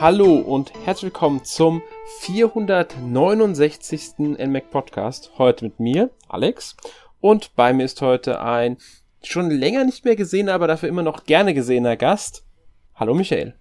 [0.00, 1.82] Hallo und herzlich willkommen zum
[2.20, 4.18] 469.
[4.18, 5.32] NMAC Podcast.
[5.36, 6.74] Heute mit mir, Alex.
[7.20, 8.78] Und bei mir ist heute ein
[9.22, 12.46] schon länger nicht mehr gesehener, aber dafür immer noch gerne gesehener Gast.
[12.94, 13.52] Hallo Michael.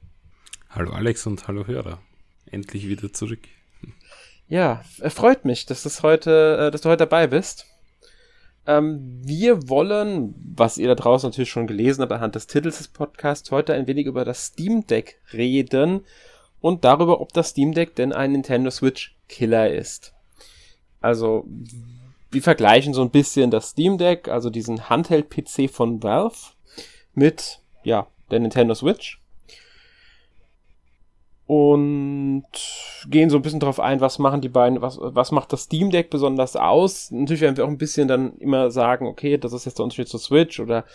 [0.69, 1.99] Hallo Alex und hallo Hörer.
[2.49, 3.41] Endlich wieder zurück.
[4.47, 7.65] Ja, freut mich, dass, das heute, äh, dass du heute dabei bist.
[8.65, 12.87] Ähm, wir wollen, was ihr da draußen natürlich schon gelesen habt anhand des Titels des
[12.87, 16.05] Podcasts, heute ein wenig über das Steam Deck reden
[16.61, 20.13] und darüber, ob das Steam Deck denn ein Nintendo Switch Killer ist.
[21.01, 21.45] Also,
[22.31, 26.53] wir vergleichen so ein bisschen das Steam Deck, also diesen Handheld-PC von Valve,
[27.13, 29.19] mit, ja, der Nintendo Switch
[31.49, 32.45] und
[33.07, 35.89] gehen so ein bisschen drauf ein, was machen die beiden, was, was macht das Steam
[35.89, 37.09] Deck besonders aus.
[37.09, 40.07] Natürlich werden wir auch ein bisschen dann immer sagen, okay, das ist jetzt der Unterschied
[40.07, 40.85] zur Switch oder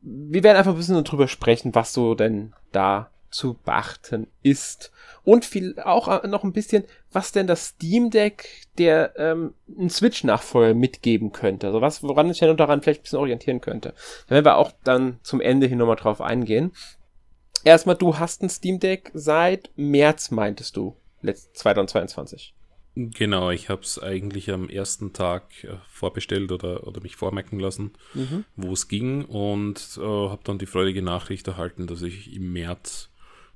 [0.00, 4.92] wir werden einfach ein bisschen drüber sprechen, was so denn da zu beachten ist.
[5.24, 10.74] Und viel auch noch ein bisschen, was denn das Steam Deck der ähm, einen Switch-Nachfolger
[10.74, 11.66] mitgeben könnte.
[11.66, 13.94] Also was, woran ich ja daran vielleicht ein bisschen orientieren könnte.
[14.26, 16.72] Da werden wir auch dann zum Ende hin nochmal drauf eingehen
[17.64, 22.54] erstmal, du hast ein Steam Deck seit März, meintest du, 2022.
[22.94, 27.92] Genau, ich habe es eigentlich am ersten Tag äh, vorbestellt oder, oder mich vormerken lassen,
[28.14, 28.44] mhm.
[28.56, 33.10] wo es ging und äh, habe dann die freudige Nachricht erhalten, dass ich im März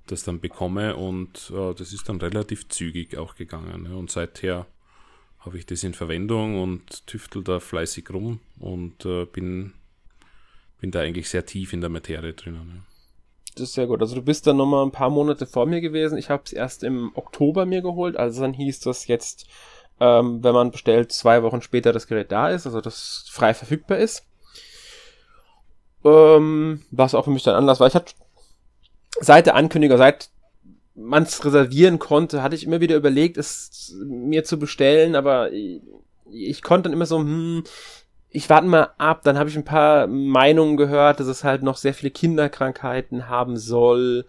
[0.07, 3.85] das dann bekomme und äh, das ist dann relativ zügig auch gegangen.
[3.85, 3.97] Ne?
[3.97, 4.67] Und seither
[5.41, 9.73] habe ich das in Verwendung und tüftel da fleißig rum und äh, bin,
[10.81, 12.67] bin da eigentlich sehr tief in der Materie drinnen.
[12.67, 12.83] Ne?
[13.55, 14.01] Das ist sehr gut.
[14.01, 16.17] Also du bist dann nochmal ein paar Monate vor mir gewesen.
[16.17, 18.17] Ich habe es erst im Oktober mir geholt.
[18.17, 19.47] Also dann hieß das jetzt,
[20.01, 23.99] ähm, wenn man bestellt, zwei Wochen später das Gerät da ist, also das frei verfügbar
[23.99, 24.27] ist.
[26.05, 27.89] Ähm, was auch für mich dann Anlass war.
[27.89, 28.15] Ich hatte
[29.21, 30.31] seit der Ankündigung, seit
[30.95, 35.81] man es reservieren konnte, hatte ich immer wieder überlegt, es mir zu bestellen, aber ich,
[36.31, 37.65] ich konnte dann immer so, hm,
[38.29, 41.77] ich warte mal ab, dann habe ich ein paar Meinungen gehört, dass es halt noch
[41.77, 44.27] sehr viele Kinderkrankheiten haben soll.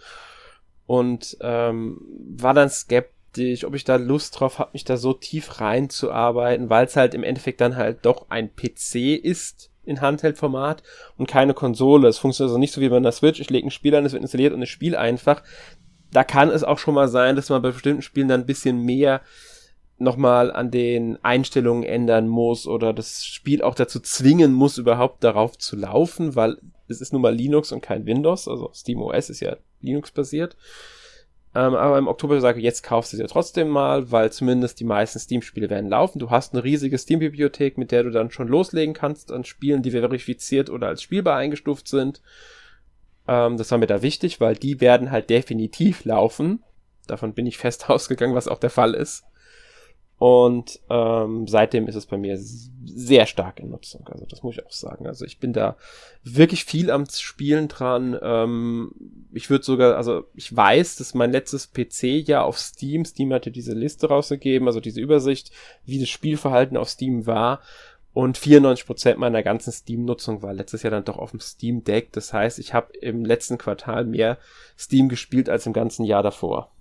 [0.86, 2.02] Und ähm,
[2.38, 6.86] war dann skeptisch, ob ich da Lust drauf habe, mich da so tief reinzuarbeiten, weil
[6.86, 10.84] es halt im Endeffekt dann halt doch ein PC ist in Handheld-Format
[11.18, 12.08] und keine Konsole.
[12.08, 14.14] Es funktioniert also nicht so wie bei einer Switch, ich lege ein Spiel an, es
[14.14, 15.44] wird installiert und es spielt einfach.
[16.12, 18.80] Da kann es auch schon mal sein, dass man bei bestimmten Spielen dann ein bisschen
[18.80, 19.22] mehr
[19.98, 25.58] nochmal an den Einstellungen ändern muss oder das Spiel auch dazu zwingen muss, überhaupt darauf
[25.58, 26.58] zu laufen, weil
[26.88, 30.56] es ist nun mal Linux und kein Windows, also SteamOS ist ja Linux-basiert.
[31.56, 34.86] Ähm, aber im Oktober sage ich, jetzt kaufst du ja trotzdem mal, weil zumindest die
[34.86, 36.18] meisten Steam-Spiele werden laufen.
[36.18, 39.92] Du hast eine riesige Steam-Bibliothek, mit der du dann schon loslegen kannst an Spielen, die
[39.92, 42.22] verifiziert oder als spielbar eingestuft sind.
[43.28, 46.64] Ähm, das war mir da wichtig, weil die werden halt definitiv laufen.
[47.06, 49.24] Davon bin ich fest ausgegangen, was auch der Fall ist.
[50.24, 54.08] Und ähm, seitdem ist es bei mir sehr stark in Nutzung.
[54.08, 55.06] Also das muss ich auch sagen.
[55.06, 55.76] Also ich bin da
[56.24, 58.18] wirklich viel am Spielen dran.
[58.22, 58.94] Ähm,
[59.34, 63.52] ich würde sogar, also ich weiß, dass mein letztes PC ja auf Steam, Steam hatte
[63.52, 65.52] diese Liste rausgegeben, also diese Übersicht,
[65.84, 67.60] wie das Spielverhalten auf Steam war.
[68.14, 72.14] Und 94% meiner ganzen Steam-Nutzung war letztes Jahr dann doch auf dem Steam Deck.
[72.14, 74.38] Das heißt, ich habe im letzten Quartal mehr
[74.80, 76.72] Steam gespielt als im ganzen Jahr davor.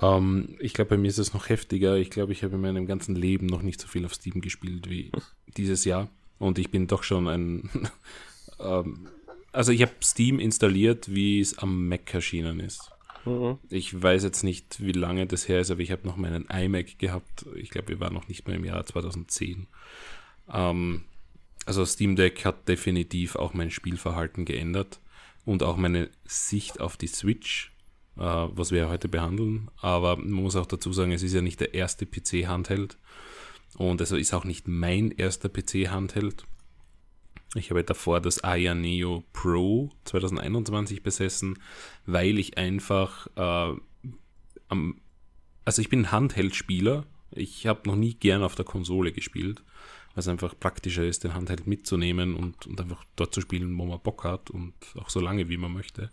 [0.00, 1.96] Ähm, ich glaube, bei mir ist es noch heftiger.
[1.96, 4.88] Ich glaube, ich habe in meinem ganzen Leben noch nicht so viel auf Steam gespielt
[4.88, 5.10] wie
[5.56, 6.08] dieses Jahr.
[6.38, 7.70] Und ich bin doch schon ein.
[8.60, 9.08] ähm,
[9.52, 12.90] also, ich habe Steam installiert, wie es am Mac erschienen ist.
[13.24, 13.58] Mhm.
[13.68, 16.98] Ich weiß jetzt nicht, wie lange das her ist, aber ich habe noch meinen iMac
[16.98, 17.46] gehabt.
[17.56, 19.66] Ich glaube, wir waren noch nicht mehr im Jahr 2010.
[20.52, 21.04] Ähm,
[21.66, 25.00] also Steam Deck hat definitiv auch mein Spielverhalten geändert
[25.44, 27.72] und auch meine Sicht auf die Switch
[28.16, 29.70] äh, was wir heute behandeln.
[29.80, 32.96] Aber man muss auch dazu sagen, es ist ja nicht der erste PC-Handheld
[33.76, 36.44] und also ist auch nicht mein erster PC-Handheld.
[37.54, 41.58] Ich habe davor das Aya Neo Pro 2021 besessen,
[42.06, 43.76] weil ich einfach äh,
[44.68, 45.00] am,
[45.64, 47.06] also ich bin Handheld-Spieler.
[47.32, 49.64] Ich habe noch nie gern auf der Konsole gespielt,
[50.14, 53.84] weil es einfach praktischer ist, den Handheld mitzunehmen und, und einfach dort zu spielen, wo
[53.84, 56.10] man Bock hat und auch so lange, wie man möchte.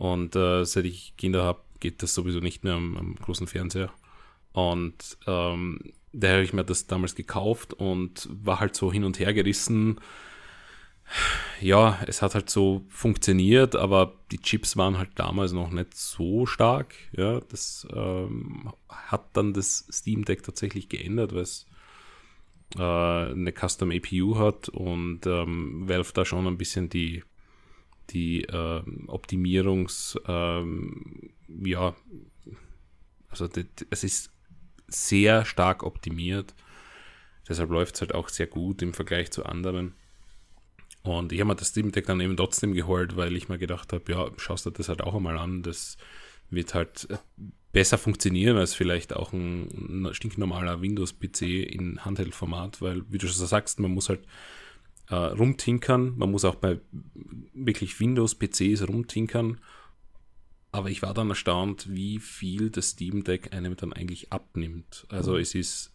[0.00, 3.92] Und äh, seit ich Kinder habe, geht das sowieso nicht mehr am, am großen Fernseher.
[4.54, 5.78] Und ähm,
[6.14, 10.00] daher habe ich mir das damals gekauft und war halt so hin und her gerissen.
[11.60, 16.46] Ja, es hat halt so funktioniert, aber die Chips waren halt damals noch nicht so
[16.46, 16.94] stark.
[17.12, 21.66] Ja, das ähm, hat dann das Steam Deck tatsächlich geändert, weil es
[22.78, 27.22] äh, eine Custom APU hat und ähm, Valve da schon ein bisschen die
[28.12, 31.94] die äh, Optimierungs, ähm, ja,
[33.28, 34.30] also die, es ist
[34.88, 36.54] sehr stark optimiert.
[37.48, 39.94] Deshalb läuft es halt auch sehr gut im Vergleich zu anderen.
[41.02, 43.92] Und ich habe mir das Steam Deck dann eben trotzdem geholt, weil ich mir gedacht
[43.92, 45.62] habe, ja, schaust du das halt auch einmal an.
[45.62, 45.96] Das
[46.50, 47.08] wird halt
[47.72, 53.46] besser funktionieren als vielleicht auch ein, ein stinknormaler Windows-PC in Handheld-Format, weil, wie du schon
[53.46, 54.26] sagst, man muss halt
[55.10, 56.78] äh, rumtinkern, man muss auch bei
[57.52, 59.60] wirklich Windows-PCs rumtinkern.
[60.72, 65.04] Aber ich war dann erstaunt, wie viel das Steam Deck einem dann eigentlich abnimmt.
[65.08, 65.40] Also mhm.
[65.40, 65.92] es ist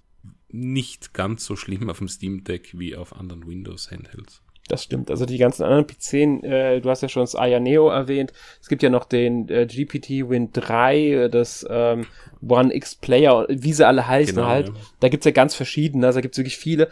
[0.50, 4.42] nicht ganz so schlimm auf dem Steam Deck wie auf anderen Windows-Handhelds.
[4.68, 5.12] Das stimmt.
[5.12, 8.34] Also die ganzen anderen PC, äh, du hast ja schon das Aya Neo erwähnt.
[8.60, 12.08] Es gibt ja noch den äh, GPT Win 3, das ähm,
[12.42, 14.70] One X Player, wie sie alle heißen genau, halt.
[14.70, 14.74] Ja.
[15.00, 16.90] Da gibt's ja ganz verschiedene, also da gibt's wirklich viele.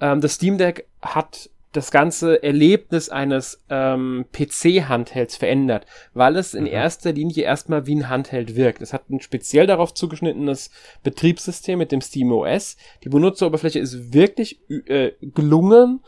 [0.00, 6.64] Ähm, das Steam Deck hat das ganze Erlebnis eines ähm, PC-Handhelds verändert, weil es in
[6.64, 6.70] mhm.
[6.70, 8.80] erster Linie erstmal wie ein Handheld wirkt.
[8.80, 10.70] Es hat ein speziell darauf zugeschnittenes
[11.02, 12.76] Betriebssystem mit dem SteamOS.
[13.02, 16.00] Die Benutzeroberfläche ist wirklich äh, gelungen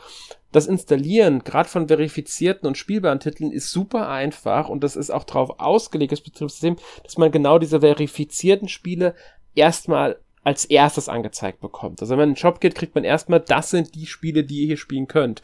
[0.52, 5.24] das Installieren, gerade von verifizierten und spielbaren Titeln, ist super einfach und das ist auch
[5.24, 9.14] darauf ausgelegt, das Betriebssystem, dass man genau diese verifizierten Spiele
[9.54, 12.00] erstmal als erstes angezeigt bekommt.
[12.00, 14.60] Also wenn man in den Shop geht, kriegt man erstmal, das sind die Spiele, die
[14.60, 15.42] ihr hier spielen könnt.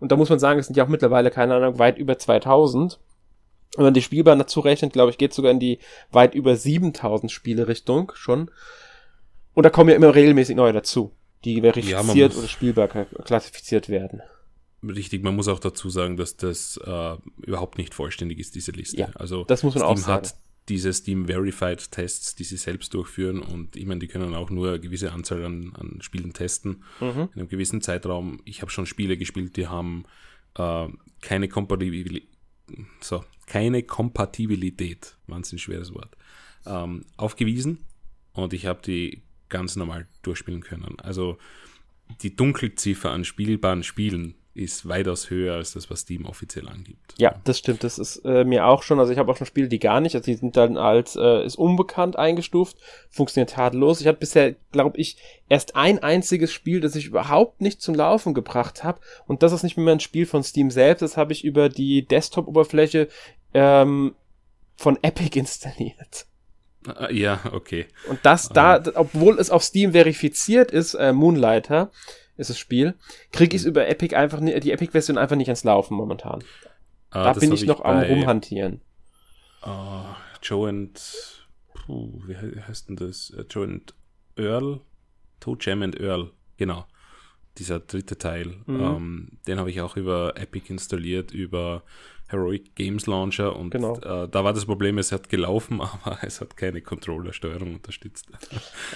[0.00, 2.98] Und da muss man sagen, es sind ja auch mittlerweile, keine Ahnung, weit über 2000.
[3.76, 5.78] Wenn man die spielbaren dazu rechnet, glaube ich, geht sogar in die
[6.10, 8.50] weit über 7000 Spiele Richtung schon.
[9.54, 11.12] Und da kommen ja immer regelmäßig neue dazu,
[11.44, 14.20] die verifiziert ja, oder spielbar klassifiziert werden.
[14.82, 18.96] Richtig, man muss auch dazu sagen, dass das äh, überhaupt nicht vollständig ist, diese Liste.
[18.96, 20.26] Ja, also das muss man Steam auch sagen.
[20.26, 20.34] hat
[20.70, 24.68] diese Steam Verified Tests, die sie selbst durchführen und ich meine, die können auch nur
[24.68, 27.28] eine gewisse Anzahl an, an Spielen testen mhm.
[27.34, 28.40] in einem gewissen Zeitraum.
[28.44, 30.04] Ich habe schon Spiele gespielt, die haben
[30.56, 30.88] äh,
[31.20, 32.28] keine Kompatibilität,
[33.00, 36.16] so, keine Kompatibilität, wahnsinnig schweres Wort,
[36.64, 37.84] ähm, aufgewiesen
[38.32, 41.00] und ich habe die ganz normal durchspielen können.
[41.00, 41.36] Also
[42.22, 44.34] die Dunkelziffer an spielbaren Spielen
[44.64, 47.14] ist weitaus höher als das, was Steam offiziell angibt.
[47.18, 47.84] Ja, das stimmt.
[47.84, 49.00] Das ist äh, mir auch schon.
[49.00, 51.44] Also ich habe auch schon Spiele, die gar nicht, also die sind dann als äh,
[51.44, 52.76] ist unbekannt eingestuft,
[53.10, 54.00] funktioniert tadellos.
[54.00, 55.16] Ich hatte bisher, glaube ich,
[55.48, 59.00] erst ein einziges Spiel, das ich überhaupt nicht zum Laufen gebracht habe.
[59.26, 61.02] Und das ist nicht mehr ein Spiel von Steam selbst.
[61.02, 63.08] Das habe ich über die Desktop-Oberfläche
[63.54, 64.14] ähm,
[64.76, 66.26] von Epic installiert.
[66.86, 67.86] Ah, ja, okay.
[68.08, 68.92] Und das da, um.
[68.94, 71.90] obwohl es auf Steam verifiziert ist, äh, Moonlighter,
[72.40, 72.94] ist das Spiel,
[73.32, 73.70] kriege ich es mhm.
[73.70, 76.42] über Epic einfach die Epic-Version einfach nicht ans Laufen momentan.
[77.10, 78.80] Ah, da bin ich noch am rumhantieren.
[79.64, 81.00] Uh, Joe and
[81.74, 83.32] puh, wie heißt denn das?
[83.36, 83.94] Uh, Joe and
[84.36, 84.80] Earl?
[85.40, 86.86] Toe Jam and Earl, genau.
[87.58, 88.56] Dieser dritte Teil.
[88.66, 88.80] Mhm.
[88.80, 91.82] Ähm, den habe ich auch über Epic installiert, über
[92.30, 93.96] Heroic Games Launcher und genau.
[93.96, 98.28] äh, da war das Problem, es hat gelaufen, aber es hat keine Controller-Steuerung unterstützt.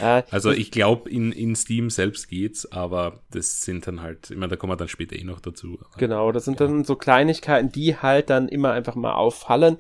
[0.01, 4.37] Äh, also ich glaube, in, in Steam selbst geht's, aber das sind dann halt, ich
[4.37, 5.79] meine, da kommen wir dann später eh noch dazu.
[5.99, 6.67] Genau, das sind ja.
[6.67, 9.79] dann so Kleinigkeiten, die halt dann immer einfach mal auffallen,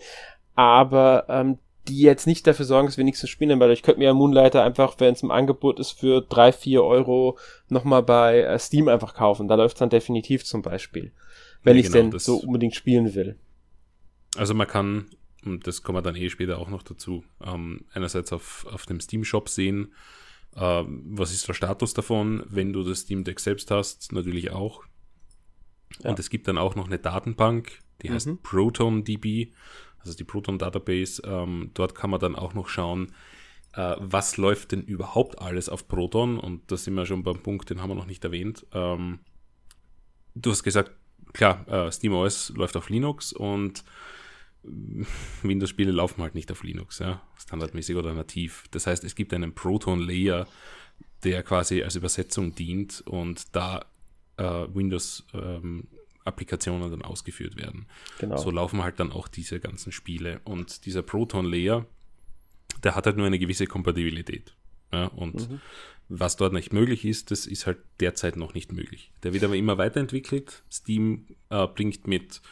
[0.55, 3.99] aber ähm, die jetzt nicht dafür sorgen, dass wir nichts zu spielen weil ich könnte
[3.99, 8.41] mir ja Moonlighter einfach, wenn es im Angebot ist, für drei vier Euro nochmal bei
[8.41, 9.49] äh, Steam einfach kaufen.
[9.49, 11.13] Da läuft dann definitiv zum Beispiel
[11.65, 13.37] wenn ja, ich genau, denn so unbedingt spielen will.
[14.37, 15.07] Also man kann,
[15.45, 19.01] und das kommen wir dann eh später auch noch dazu, ähm, einerseits auf, auf dem
[19.01, 19.93] Steam-Shop sehen,
[20.57, 24.85] äh, was ist der Status davon, wenn du das Steam Deck selbst hast, natürlich auch.
[26.03, 26.11] Ja.
[26.11, 28.39] Und es gibt dann auch noch eine Datenbank, die heißt mhm.
[28.39, 29.53] ProtonDB,
[29.99, 31.23] also die Proton Database.
[31.25, 33.13] Ähm, dort kann man dann auch noch schauen,
[33.75, 36.39] äh, was läuft denn überhaupt alles auf Proton.
[36.39, 38.67] Und da sind wir schon beim Punkt, den haben wir noch nicht erwähnt.
[38.73, 39.21] Ähm,
[40.35, 40.93] du hast gesagt,
[41.33, 43.85] klar, äh, SteamOS läuft auf Linux und
[45.43, 48.65] Windows-Spiele laufen halt nicht auf Linux, ja, standardmäßig oder nativ.
[48.71, 50.49] Das heißt, es gibt einen Proton-Layer,
[51.23, 53.85] der quasi als Übersetzung dient und da
[54.37, 57.87] äh, Windows-Applikationen ähm, dann ausgeführt werden.
[58.19, 58.37] Genau.
[58.37, 60.41] So laufen halt dann auch diese ganzen Spiele.
[60.45, 61.87] Und dieser Proton-Layer,
[62.83, 64.55] der hat halt nur eine gewisse Kompatibilität.
[64.93, 65.61] Ja, und mhm.
[66.09, 69.11] Was dort nicht möglich ist, das ist halt derzeit noch nicht möglich.
[69.23, 70.63] Der wird aber immer weiterentwickelt.
[70.71, 72.43] Steam äh, bringt mit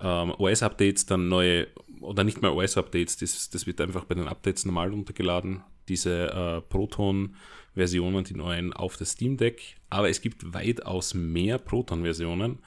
[0.00, 1.68] ähm, OS-Updates dann neue,
[2.00, 6.60] oder nicht mehr OS-Updates, das, das wird einfach bei den Updates normal runtergeladen, diese äh,
[6.62, 9.76] Proton-Versionen, die neuen auf das Steam Deck.
[9.90, 12.58] Aber es gibt weitaus mehr Proton-Versionen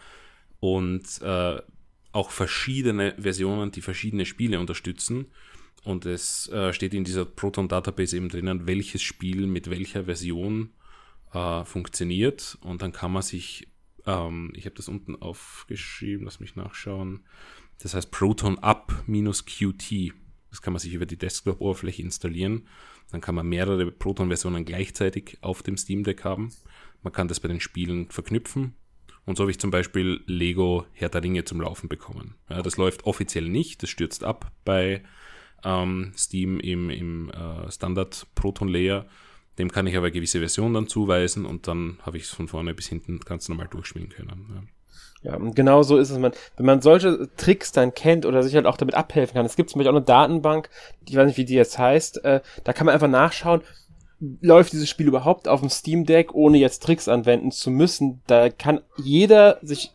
[0.60, 1.62] und äh,
[2.12, 5.28] auch verschiedene Versionen, die verschiedene Spiele unterstützen.
[5.84, 10.72] Und es äh, steht in dieser Proton Database eben drinnen, welches Spiel mit welcher Version
[11.34, 12.58] äh, funktioniert.
[12.62, 13.68] Und dann kann man sich,
[14.10, 17.24] ähm, ich habe das unten aufgeschrieben, lass mich nachschauen,
[17.82, 20.14] Das heißt Proton Up minus Qt.
[20.50, 22.68] Das kann man sich über die Desktop-Oberfläche installieren.
[23.12, 26.52] Dann kann man mehrere Proton-Versionen gleichzeitig auf dem Steam Deck haben.
[27.04, 28.74] Man kann das bei den Spielen verknüpfen.
[29.26, 32.36] Und so habe ich zum Beispiel Lego Herr der Ringe zum Laufen bekommen.
[32.50, 35.04] Ja, das läuft offiziell nicht, das stürzt ab bei
[35.64, 39.06] ähm, Steam im, im äh, Standard Proton Layer.
[39.60, 42.74] Dem kann ich aber gewisse Versionen dann zuweisen und dann habe ich es von vorne
[42.74, 44.46] bis hinten ganz normal durchspielen können.
[44.56, 44.64] Ja.
[45.22, 46.22] Ja, und genau so ist es.
[46.22, 46.32] Wenn
[46.66, 49.46] man solche Tricks dann kennt oder sich halt auch damit abhelfen kann.
[49.46, 50.70] Es gibt zum Beispiel auch eine Datenbank,
[51.06, 53.62] ich weiß nicht, wie die jetzt heißt, äh, da kann man einfach nachschauen,
[54.42, 58.22] läuft dieses Spiel überhaupt auf dem Steam Deck, ohne jetzt Tricks anwenden zu müssen.
[58.28, 59.92] Da kann jeder sich,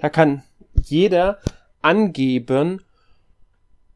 [0.00, 0.42] da kann
[0.82, 1.38] jeder
[1.82, 2.82] angeben,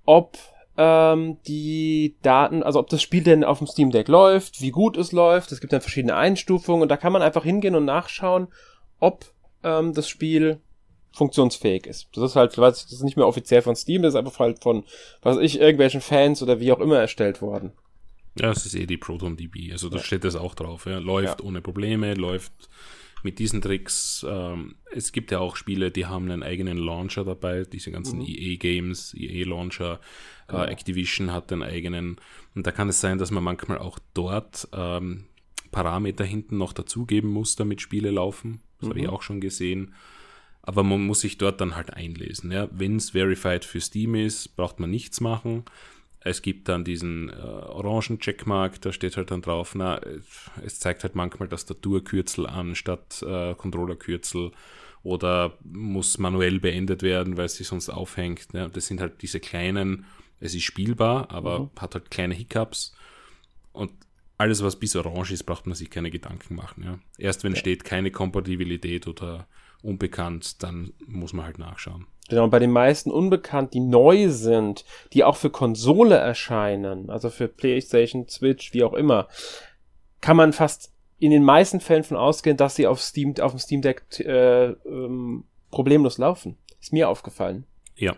[0.04, 0.37] ob
[0.77, 4.97] ähm, die Daten, also ob das Spiel denn auf dem Steam Deck läuft, wie gut
[4.97, 5.53] es läuft.
[5.53, 8.49] Es gibt dann verschiedene Einstufungen und da kann man einfach hingehen und nachschauen,
[8.99, 9.27] ob
[9.62, 10.61] ähm, das Spiel
[11.12, 12.09] funktionsfähig ist.
[12.15, 14.39] Das ist halt, weiß ich, das ist nicht mehr offiziell von Steam, das ist einfach
[14.39, 14.85] halt von,
[15.23, 17.73] was weiß ich, irgendwelchen Fans oder wie auch immer erstellt worden.
[18.39, 20.03] Ja, es ist eh die ProtonDB, also da ja.
[20.03, 20.87] steht das auch drauf.
[20.87, 20.99] Ja.
[20.99, 21.47] Läuft ja.
[21.47, 22.53] ohne Probleme, läuft
[23.25, 24.25] mit diesen Tricks.
[24.29, 28.27] Ähm, es gibt ja auch Spiele, die haben einen eigenen Launcher dabei, diese ganzen mhm.
[28.27, 29.95] EA-Games, EA-Launcher.
[30.49, 30.65] Äh, genau.
[30.65, 32.17] Äh, Activision hat einen eigenen.
[32.55, 35.27] Und da kann es sein, dass man manchmal auch dort ähm,
[35.71, 38.61] Parameter hinten noch dazugeben muss, damit Spiele laufen.
[38.79, 38.91] Das mhm.
[38.91, 39.95] habe ich auch schon gesehen.
[40.62, 42.53] Aber man muss sich dort dann halt einlesen.
[42.53, 42.69] Ja.
[42.71, 45.65] Wenn es verified für Steam ist, braucht man nichts machen.
[46.23, 50.00] Es gibt dann diesen äh, orangen Checkmark, da steht halt dann drauf, na,
[50.62, 54.53] es zeigt halt manchmal das Tastaturkürzel an statt äh, Controllerkürzel
[55.03, 58.49] oder muss manuell beendet werden, weil es sich sonst aufhängt.
[58.53, 58.69] Ja.
[58.69, 60.05] Das sind halt diese kleinen,
[60.41, 61.71] es ist spielbar, aber mhm.
[61.79, 62.95] hat halt kleine Hiccups.
[63.73, 63.93] Und
[64.37, 66.83] alles, was bis orange ist, braucht man sich keine Gedanken machen.
[66.85, 66.99] Ja.
[67.17, 67.59] Erst wenn ja.
[67.59, 69.47] steht keine Kompatibilität oder
[69.83, 72.07] unbekannt, dann muss man halt nachschauen.
[72.29, 77.49] Genau, bei den meisten unbekannt, die neu sind, die auch für Konsole erscheinen, also für
[77.49, 79.29] PlayStation, Switch, wie auch immer,
[80.21, 83.59] kann man fast in den meisten Fällen von ausgehen, dass sie auf Steam, auf dem
[83.59, 86.57] Steam Deck äh, ähm, problemlos laufen.
[86.81, 87.65] Ist mir aufgefallen.
[87.97, 88.17] Ja.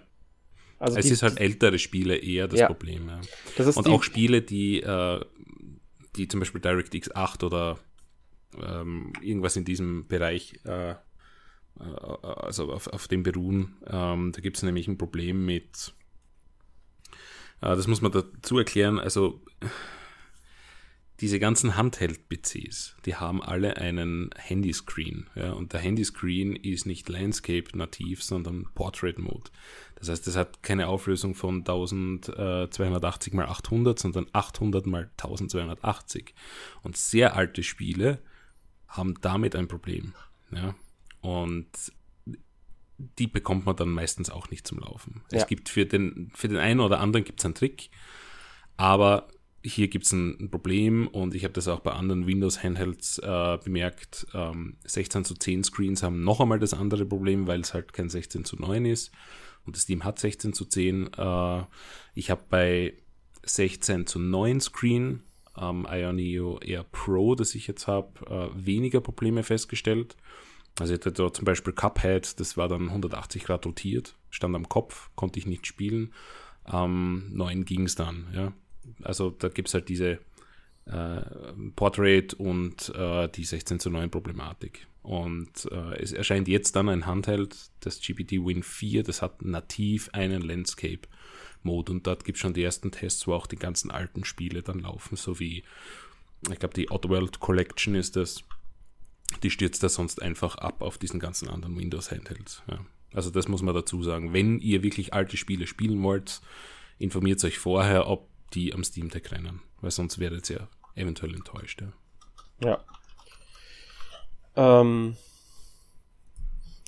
[0.79, 2.67] Also es die, ist halt ältere Spiele eher das ja.
[2.67, 3.09] Problem.
[3.09, 3.21] Ja.
[3.57, 5.21] Das Und auch Spiele, die äh,
[6.17, 7.79] die zum Beispiel DirectX 8 oder
[8.63, 10.95] ähm, irgendwas in diesem Bereich, äh,
[11.79, 13.77] also auf, auf dem beruhen.
[13.87, 15.95] Ähm, da gibt es nämlich ein Problem mit,
[17.61, 19.41] äh, das muss man dazu erklären, also
[21.23, 25.31] diese ganzen Handheld-PCs, die haben alle einen Handyscreen.
[25.37, 29.51] Ja, und der Handyscreen ist nicht Landscape nativ, sondern Portrait Mode.
[29.95, 36.35] Das heißt, es hat keine Auflösung von 1280 mal 800, sondern 800 mal 1280.
[36.83, 38.19] Und sehr alte Spiele
[38.89, 40.15] haben damit ein Problem.
[40.51, 40.75] Ja?
[41.23, 41.69] Und
[42.99, 45.23] die bekommt man dann meistens auch nicht zum Laufen.
[45.33, 45.39] Ja.
[45.39, 47.91] Es gibt für den, für den einen oder anderen gibt es einen Trick,
[48.77, 49.29] aber
[49.65, 53.59] hier gibt es ein, ein, Problem und ich habe das auch bei anderen Windows-Handhelds äh,
[53.63, 54.27] bemerkt.
[54.35, 58.09] Ähm, 16 zu 10 Screens haben noch einmal das andere Problem, weil es halt kein
[58.09, 59.13] 16 zu 9 ist.
[59.65, 61.13] Und das Team hat 16 zu 10.
[61.17, 61.63] Äh,
[62.15, 62.95] ich habe bei
[63.45, 65.23] 16 zu 9 Screen
[65.55, 70.17] am ähm, Ioneo Air Pro, das ich jetzt habe, äh, weniger Probleme festgestellt.
[70.79, 74.69] Also ich hatte da zum Beispiel Cuphead, das war dann 180 Grad rotiert, stand am
[74.69, 76.13] Kopf, konnte ich nicht spielen.
[76.71, 78.53] Ähm, 9 ging es dann, ja.
[79.03, 80.19] Also da gibt es halt diese
[80.87, 81.21] äh,
[81.77, 84.87] Portrait und äh, die 16 zu 9 Problematik.
[85.03, 90.11] Und äh, es erscheint jetzt dann ein Handheld, das GPT Win 4, das hat nativ
[90.13, 91.09] einen Landscape
[91.65, 94.63] Mode und dort gibt es schon die ersten Tests, wo auch die ganzen alten Spiele
[94.63, 95.65] dann laufen, so wie,
[96.51, 98.45] ich glaube, die Outworld Collection ist das.
[99.43, 102.63] Die stürzt da sonst einfach ab auf diesen ganzen anderen Windows Handhelds.
[102.69, 102.79] Ja.
[103.15, 104.33] Also das muss man dazu sagen.
[104.33, 106.41] Wenn ihr wirklich alte Spiele spielen wollt,
[106.99, 111.83] informiert euch vorher, ob die am Steam Deck rennen, weil sonst werdet ihr eventuell enttäuscht.
[112.61, 112.69] Ja.
[112.69, 112.81] ja.
[114.81, 115.17] Ähm,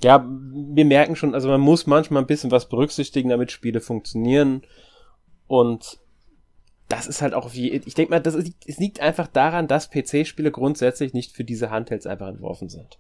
[0.02, 4.62] ja, wir merken schon, also man muss manchmal ein bisschen was berücksichtigen, damit Spiele funktionieren.
[5.46, 5.98] Und
[6.88, 9.90] das ist halt auch wie, ich denke mal, das ist, es liegt einfach daran, dass
[9.90, 12.98] PC-Spiele grundsätzlich nicht für diese Handhelds einfach entworfen sind.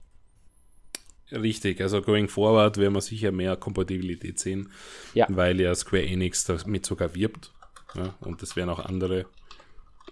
[1.30, 4.70] Richtig, also going forward werden wir sicher mehr Kompatibilität sehen,
[5.14, 5.26] ja.
[5.28, 7.52] weil ja Square Enix damit sogar wirbt.
[7.94, 9.26] Ja, und das werden auch andere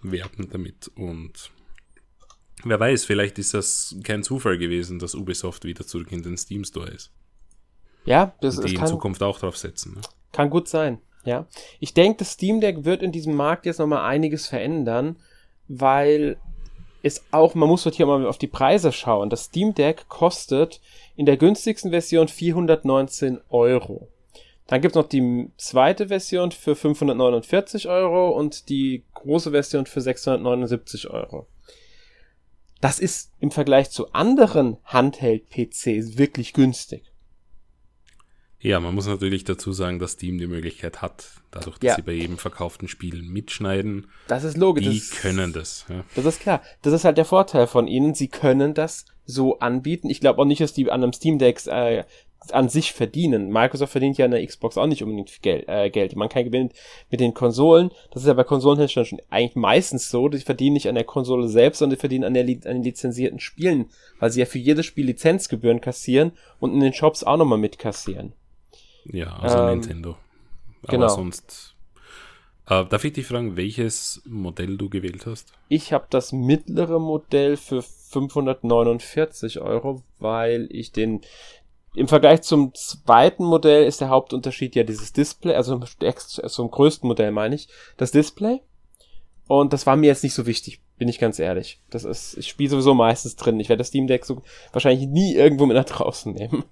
[0.02, 0.88] werben damit.
[0.96, 1.50] Und
[2.64, 6.64] wer weiß, vielleicht ist das kein Zufall gewesen, dass Ubisoft wieder zurück in den Steam
[6.64, 7.12] Store ist.
[8.04, 8.68] Ja, das ist.
[8.68, 9.94] Die in Zukunft auch drauf setzen.
[9.94, 10.00] Ne?
[10.32, 10.98] Kann gut sein.
[11.24, 11.46] Ja.
[11.80, 15.16] Ich denke, das Steam Deck wird in diesem Markt jetzt nochmal einiges verändern,
[15.68, 16.36] weil
[17.02, 19.30] es auch, man muss hier mal auf die Preise schauen.
[19.30, 20.80] Das Steam Deck kostet
[21.16, 24.08] in der günstigsten Version 419 Euro.
[24.66, 30.00] Dann gibt es noch die zweite Version für 549 Euro und die große Version für
[30.00, 31.46] 679 Euro.
[32.80, 37.11] Das ist im Vergleich zu anderen Handheld-PCs wirklich günstig.
[38.62, 41.96] Ja, man muss natürlich dazu sagen, dass Steam die Möglichkeit hat, dadurch, dass Ja.
[41.96, 44.06] sie bei jedem verkauften Spiel mitschneiden.
[44.28, 44.86] Das ist logisch.
[44.88, 45.84] Die das, können das.
[45.88, 46.04] Ja.
[46.14, 46.62] Das ist klar.
[46.82, 48.14] Das ist halt der Vorteil von ihnen.
[48.14, 50.08] Sie können das so anbieten.
[50.10, 52.04] Ich glaube auch nicht, dass die an einem Steam Deck äh,
[52.50, 53.50] an sich verdienen.
[53.50, 55.68] Microsoft verdient ja an der Xbox auch nicht unbedingt Geld.
[55.68, 56.14] Äh, Geld.
[56.14, 56.70] Man kann gewinnen
[57.10, 57.90] mit den Konsolen.
[58.12, 60.28] Das ist ja bei Konsolenherstellern schon eigentlich meistens so.
[60.28, 63.40] Die verdienen nicht an der Konsole selbst, sondern die verdienen an, der, an den lizenzierten
[63.40, 63.86] Spielen,
[64.20, 68.34] weil sie ja für jedes Spiel Lizenzgebühren kassieren und in den Shops auch nochmal mitkassieren.
[69.04, 70.16] Ja, also Ähm, Nintendo.
[70.82, 71.08] Aber genau.
[71.08, 71.74] sonst.
[72.66, 75.52] Äh, darf ich dich fragen, welches Modell du gewählt hast?
[75.68, 81.22] Ich habe das mittlere Modell für 549 Euro, weil ich den
[81.94, 87.32] im Vergleich zum zweiten Modell ist der Hauptunterschied ja dieses Display, also zum größten Modell
[87.32, 87.68] meine ich,
[87.98, 88.62] das Display.
[89.46, 91.80] Und das war mir jetzt nicht so wichtig, bin ich ganz ehrlich.
[91.90, 93.60] Das ist, ich spiele sowieso meistens drin.
[93.60, 94.40] Ich werde das Steam Deck so
[94.72, 96.64] wahrscheinlich nie irgendwo mit nach draußen nehmen.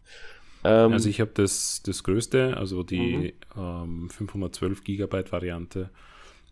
[0.65, 4.03] Ähm, Also ich habe das, das größte, also die Mhm.
[4.05, 5.91] ähm, 512 Gigabyte Variante.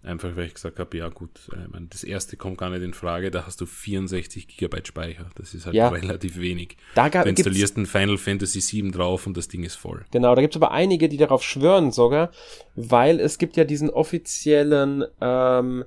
[0.04, 2.82] Einfach weil ich gesagt habe, ja gut, äh, ich mein, das erste kommt gar nicht
[2.82, 5.26] in Frage, da hast du 64 Gigabyte Speicher.
[5.34, 5.88] Das ist halt Ja.
[5.88, 6.76] relativ wenig.
[6.94, 10.04] da ga- Du installierst ein Final Fantasy 7 drauf und das Ding ist voll.
[10.12, 12.30] Genau, da gibt es aber einige, die darauf schwören sogar,
[12.76, 15.84] weil es gibt ja diesen offiziellen ähm,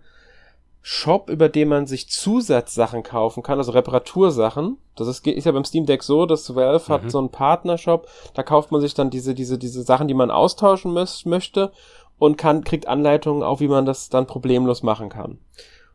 [0.81, 4.77] Shop, über den man sich Zusatzsachen kaufen kann, also Reparatursachen.
[4.95, 7.09] Das ist, ist ja beim Steam Deck so, dass Valve hat Mhm.
[7.09, 10.93] so einen Partnershop, da kauft man sich dann diese, diese, diese Sachen, die man austauschen
[10.93, 11.71] möchte
[12.17, 15.38] und kann, kriegt Anleitungen auch, wie man das dann problemlos machen kann.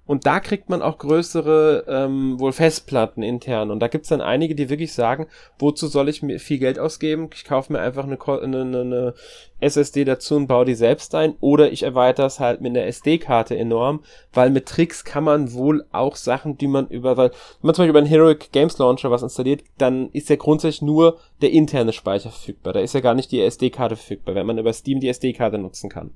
[0.07, 3.73] Und da kriegt man auch größere, ähm, wohl Festplatten intern.
[3.73, 5.27] Und da gibt's dann einige, die wirklich sagen,
[5.59, 7.29] wozu soll ich mir viel Geld ausgeben?
[7.35, 9.15] Ich kaufe mir einfach eine, eine, eine
[9.59, 11.35] SSD dazu und baue die selbst ein.
[11.41, 15.85] Oder ich erweitere es halt mit einer SD-Karte enorm, weil mit Tricks kann man wohl
[15.91, 19.11] auch Sachen, die man über, weil, wenn man zum Beispiel über einen Heroic Games Launcher
[19.11, 22.73] was installiert, dann ist ja grundsätzlich nur der interne Speicher verfügbar.
[22.73, 25.91] Da ist ja gar nicht die SD-Karte verfügbar, wenn man über Steam die SD-Karte nutzen
[25.91, 26.13] kann.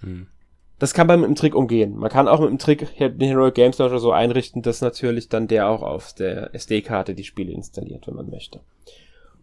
[0.00, 0.28] Hm.
[0.80, 1.94] Das kann man mit dem Trick umgehen.
[1.98, 5.46] Man kann auch mit dem Trick den Heroic Games Launcher so einrichten, dass natürlich dann
[5.46, 8.60] der auch auf der SD-Karte die Spiele installiert, wenn man möchte.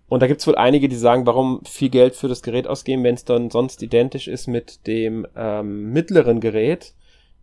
[0.10, 3.14] Und da gibt's wohl einige, die sagen, warum viel Geld für das Gerät ausgeben, wenn
[3.14, 6.94] es dann sonst identisch ist mit dem ähm, mittleren Gerät.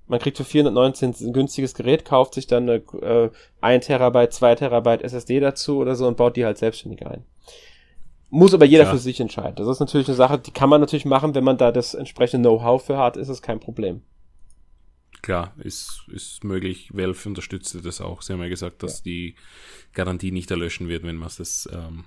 [0.09, 3.31] Man kriegt für 419 ein günstiges Gerät, kauft sich dann eine äh,
[3.61, 7.23] 1 Terabyte, 2 Terabyte SSD dazu oder so und baut die halt selbstständig ein.
[8.35, 8.95] Muss aber jeder Klar.
[8.95, 9.55] für sich entscheiden.
[9.55, 12.49] Das ist natürlich eine Sache, die kann man natürlich machen, wenn man da das entsprechende
[12.49, 14.03] Know-how für hat, ist es kein Problem.
[15.23, 16.91] Klar, ist, ist möglich.
[16.93, 18.23] Valve unterstützte das auch.
[18.23, 19.37] Sie haben ja gesagt, dass die
[19.93, 22.05] Garantie nicht erlöschen wird, wenn man das ähm,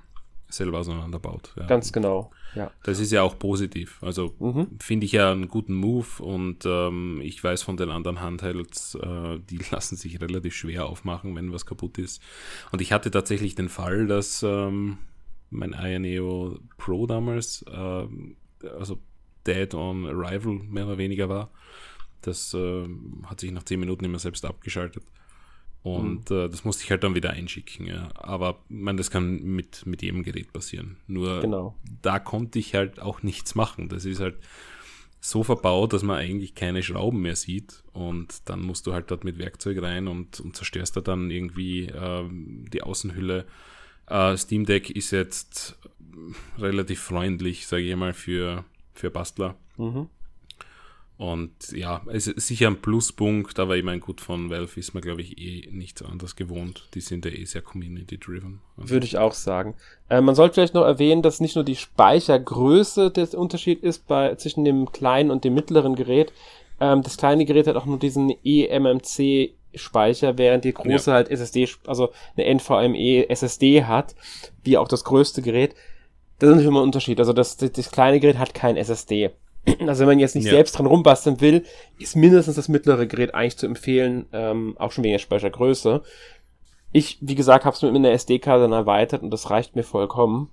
[0.49, 1.53] selber auseinanderbaut.
[1.57, 1.65] Ja.
[1.65, 2.29] Ganz genau.
[2.55, 2.71] Ja.
[2.83, 3.97] Das ist ja auch positiv.
[4.03, 4.67] Also Mhm.
[4.81, 9.39] finde ich ja einen guten Move und ähm, ich weiß von den anderen Handhelds, äh,
[9.49, 12.21] die lassen sich relativ schwer aufmachen, wenn was kaputt ist.
[12.73, 14.97] Und ich hatte tatsächlich den Fall, dass ähm,
[15.49, 18.37] mein Ioneo Pro damals, ähm,
[18.77, 18.99] also
[19.45, 21.51] Dead on Arrival mehr oder weniger war.
[22.21, 25.03] Das ähm, hat sich nach 10 Minuten immer selbst abgeschaltet.
[25.83, 27.85] Und äh, das musste ich halt dann wieder einschicken.
[27.85, 28.09] Ja.
[28.15, 30.97] Aber man, das kann mit, mit jedem Gerät passieren.
[31.07, 31.75] Nur Genau.
[32.01, 33.87] da konnte ich halt auch nichts machen.
[33.87, 34.35] Das ist halt
[35.21, 37.83] so verbaut, dass man eigentlich keine Schrauben mehr sieht.
[37.93, 41.85] Und dann musst du halt dort mit Werkzeug rein und, und zerstörst da dann irgendwie
[41.85, 43.45] ähm, die Außenhülle.
[44.07, 45.77] Äh, Steam Deck ist jetzt
[46.57, 49.55] relativ freundlich, sage ich mal, für, für Bastler.
[49.77, 50.09] Mhm.
[51.17, 55.01] Und ja, es ist sicher ein Pluspunkt, aber ich meine, gut, von Valve ist man,
[55.01, 56.87] glaube ich, eh nichts anderes gewohnt.
[56.93, 58.59] Die sind ja eh sehr community-driven.
[58.77, 59.73] Also, Würde ich auch sagen.
[60.09, 64.35] Äh, man sollte vielleicht noch erwähnen, dass nicht nur die Speichergröße der Unterschied ist bei,
[64.35, 66.31] zwischen dem kleinen und dem mittleren Gerät.
[66.79, 71.69] Ähm, das kleine Gerät hat auch nur diesen eMMC Speicher, während die große halt SSD,
[71.85, 74.15] also eine NVMe SSD hat,
[74.63, 75.75] wie auch das größte Gerät.
[76.39, 77.19] Das ist natürlich immer ein Unterschied.
[77.19, 79.31] Also das, das, das kleine Gerät hat kein SSD.
[79.85, 80.51] Also wenn man jetzt nicht Ja.
[80.51, 81.65] selbst dran rumbasteln will,
[81.99, 86.03] ist mindestens das mittlere Gerät eigentlich zu empfehlen, ähm, auch schon wegen der Speichergröße.
[86.93, 90.49] Ich, wie gesagt, habe es mit einer SD-Karte dann erweitert und das reicht mir vollkommen.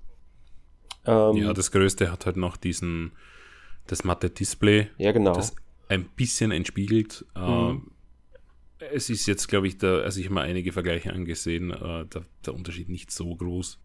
[1.05, 3.13] Ähm, ja, das Größte hat halt noch diesen,
[3.87, 5.33] das matte Display, ja, genau.
[5.33, 5.55] das
[5.87, 7.25] ein bisschen entspiegelt.
[7.37, 7.91] Mhm.
[8.79, 12.25] Es ist jetzt, glaube ich, da, also ich habe mir einige Vergleiche angesehen, äh, der,
[12.45, 13.79] der Unterschied nicht so groß.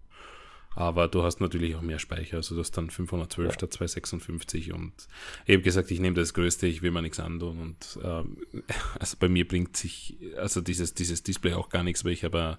[0.77, 3.53] Aber du hast natürlich auch mehr Speicher, also du hast dann 512 Ja.
[3.55, 4.93] statt 256 und
[5.49, 8.37] habe gesagt, ich nehme das Größte, ich will mir nichts antun und ähm,
[9.01, 12.59] also bei mir bringt sich also dieses, dieses Display auch gar nichts, weil ich habe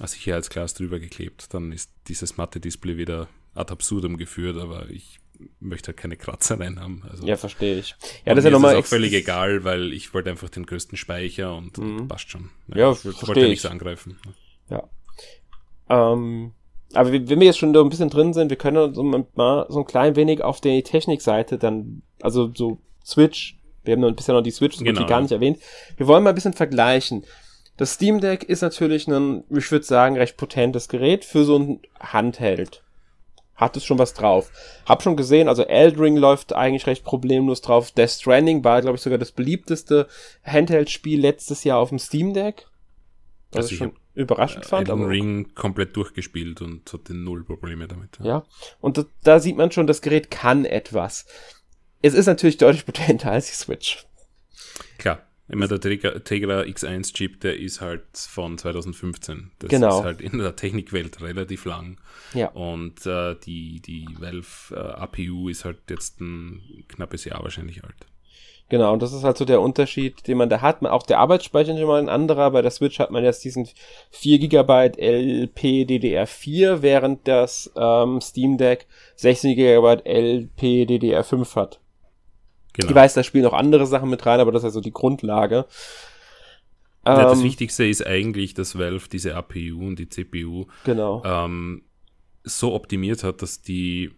[0.00, 5.18] ein Sicherheitsglas drüber geklebt, dann ist dieses matte Display wieder ad absurdum geführt, aber ich
[5.60, 7.02] möchte halt keine Kratzer rein haben.
[7.08, 7.96] Also, ja, verstehe ich.
[8.24, 8.76] Ja, das ist ja nochmal.
[8.76, 12.08] auch völlig egal, weil ich wollte einfach den größten Speicher und, mhm.
[12.08, 12.50] passt schon.
[12.68, 14.18] Ja, ja ich wollte ja nichts angreifen.
[14.70, 14.88] Ja.
[15.88, 16.52] Ähm,
[16.92, 19.80] aber wenn wir jetzt schon da ein bisschen drin sind, wir können so mal so
[19.80, 24.34] ein klein wenig auf die Technikseite dann, also so Switch, wir haben noch ein bisschen
[24.34, 25.06] noch die Switch, das genau.
[25.06, 25.58] gar nicht erwähnt.
[25.96, 27.24] Wir wollen mal ein bisschen vergleichen.
[27.76, 31.80] Das Steam Deck ist natürlich ein, ich würde sagen, recht potentes Gerät für so ein
[31.98, 32.82] Handheld.
[33.56, 34.50] Hat es schon was drauf.
[34.84, 37.92] Hab schon gesehen, also Eldring läuft eigentlich recht problemlos drauf.
[37.92, 40.08] Death Stranding war, glaube ich, sogar das beliebteste
[40.44, 42.66] Handheld-Spiel letztes Jahr auf dem Steam Deck.
[43.52, 44.88] Was also ich schon überraschend fand.
[44.88, 48.18] Elden Ring komplett durchgespielt und hatte null Probleme damit.
[48.20, 48.44] Ja, ja.
[48.80, 51.26] und da, da sieht man schon, das Gerät kann etwas.
[52.02, 54.06] Es ist natürlich deutlich potenter als die Switch.
[54.98, 55.22] Klar.
[55.54, 59.52] Immer der Tegra X1 Chip, der ist halt von 2015.
[59.60, 60.00] Das genau.
[60.00, 62.00] ist halt in der Technikwelt relativ lang.
[62.32, 62.48] Ja.
[62.48, 67.94] Und äh, die, die Valve äh, APU ist halt jetzt ein knappes Jahr wahrscheinlich alt.
[68.68, 70.84] Genau, und das ist halt so der Unterschied, den man da hat.
[70.84, 72.50] Auch der Arbeitsspeicher ist immer ein anderer.
[72.50, 73.68] Bei der Switch hat man jetzt diesen
[74.10, 81.78] 4 GB LPDDR4, während das ähm, Steam Deck 16 GB LPDDR5 hat.
[82.74, 82.88] Genau.
[82.90, 85.66] Ich weiß, da spielen auch andere Sachen mit rein, aber das ist also die Grundlage.
[87.06, 91.22] Ja, das ähm, Wichtigste ist eigentlich, dass Valve diese APU und die CPU genau.
[91.24, 91.82] ähm,
[92.42, 94.10] so optimiert hat, dass die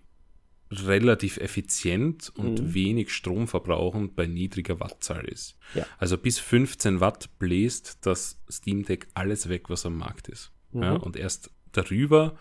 [0.70, 2.74] relativ effizient und mhm.
[2.74, 5.56] wenig Strom verbrauchen bei niedriger Wattzahl ist.
[5.74, 5.86] Ja.
[5.98, 10.52] Also bis 15 Watt bläst das Steam Deck alles weg, was am Markt ist.
[10.72, 10.82] Mhm.
[10.82, 12.36] Ja, und erst darüber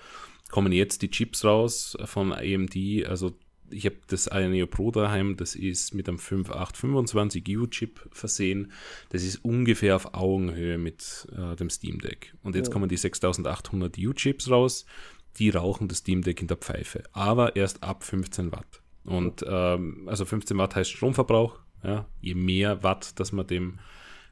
[0.49, 3.37] kommen jetzt die Chips raus von AMD, also
[3.69, 8.71] ich habe das Ayaneo Pro daheim, das ist mit einem 5825 U-Chip versehen.
[9.09, 12.33] Das ist ungefähr auf Augenhöhe mit äh, dem Steam Deck.
[12.43, 12.73] Und jetzt ja.
[12.73, 14.85] kommen die 6800 U-Chips raus,
[15.37, 18.81] die rauchen das Steam Deck in der Pfeife, aber erst ab 15 Watt.
[19.03, 21.59] Und ähm, also 15 Watt heißt Stromverbrauch.
[21.83, 22.07] Ja?
[22.21, 23.79] Je mehr Watt, dass man dem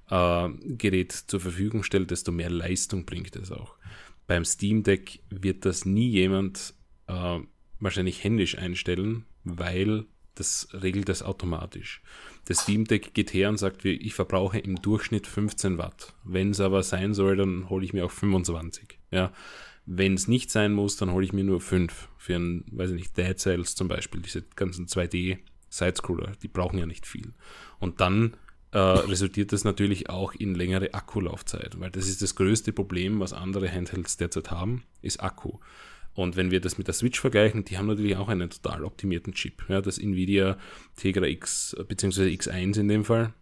[0.10, 3.76] äh, Gerät zur Verfügung stellt, desto mehr Leistung bringt es auch.
[4.26, 6.74] Beim Steam Deck wird das nie jemand
[7.08, 7.40] äh,
[7.80, 10.06] wahrscheinlich händisch einstellen, weil
[10.36, 12.02] das regelt das automatisch.
[12.46, 16.14] Das Steam Deck geht her und sagt, ich verbrauche im Durchschnitt 15 Watt.
[16.24, 19.00] Wenn es aber sein soll, dann hole ich mir auch 25.
[19.12, 19.32] Ja.
[19.86, 22.10] Wenn es nicht sein muss, dann hole ich mir nur 5.
[22.18, 26.80] Für ein, weiß ich nicht, Dead Cells zum Beispiel, diese ganzen 2D Sidescroller, die brauchen
[26.80, 27.34] ja nicht viel.
[27.80, 28.36] Und dann
[28.72, 33.34] äh, resultiert das natürlich auch in längere Akkulaufzeit, weil das ist das größte Problem, was
[33.34, 35.60] andere Handhelds derzeit haben, ist Akku.
[36.16, 39.34] Und wenn wir das mit der Switch vergleichen, die haben natürlich auch einen total optimierten
[39.34, 39.66] Chip.
[39.68, 40.58] Ja, das Nvidia
[40.96, 42.28] Tegra X bzw.
[42.28, 43.34] X1 in dem Fall,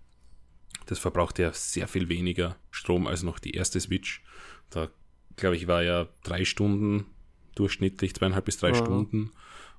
[0.85, 4.23] das verbraucht ja sehr viel weniger Strom als noch die erste Switch.
[4.69, 4.89] Da,
[5.35, 7.05] glaube ich, war ja drei Stunden
[7.55, 8.75] durchschnittlich, zweieinhalb bis drei ja.
[8.75, 9.31] Stunden.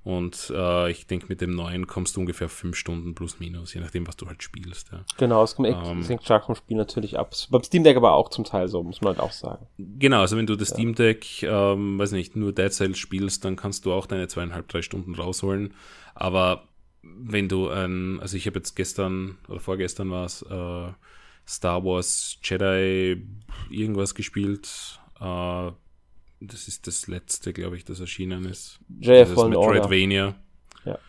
[0.03, 3.79] Und äh, ich denke, mit dem neuen kommst du ungefähr fünf Stunden plus minus, je
[3.79, 4.91] nachdem, was du halt spielst.
[4.91, 5.05] Ja.
[5.17, 7.33] Genau, es kommt echt, ähm, hängt stark vom Spiel natürlich ab.
[7.49, 9.65] Beim Steam Deck aber auch zum Teil so, muss man halt auch sagen.
[9.77, 10.75] Genau, also wenn du das ja.
[10.75, 14.67] Steam Deck, ähm, weiß nicht, nur Dead Cells spielst, dann kannst du auch deine zweieinhalb,
[14.67, 15.73] drei Stunden rausholen.
[16.15, 16.67] Aber
[17.01, 20.91] wenn du ein, also ich habe jetzt gestern oder vorgestern war es äh,
[21.47, 23.25] Star Wars Jedi
[23.69, 25.71] irgendwas gespielt, äh,
[26.47, 28.79] das ist das letzte, glaube ich, das erschienen ist.
[28.99, 30.35] JF das Metroidvania.
[30.85, 30.99] Ja.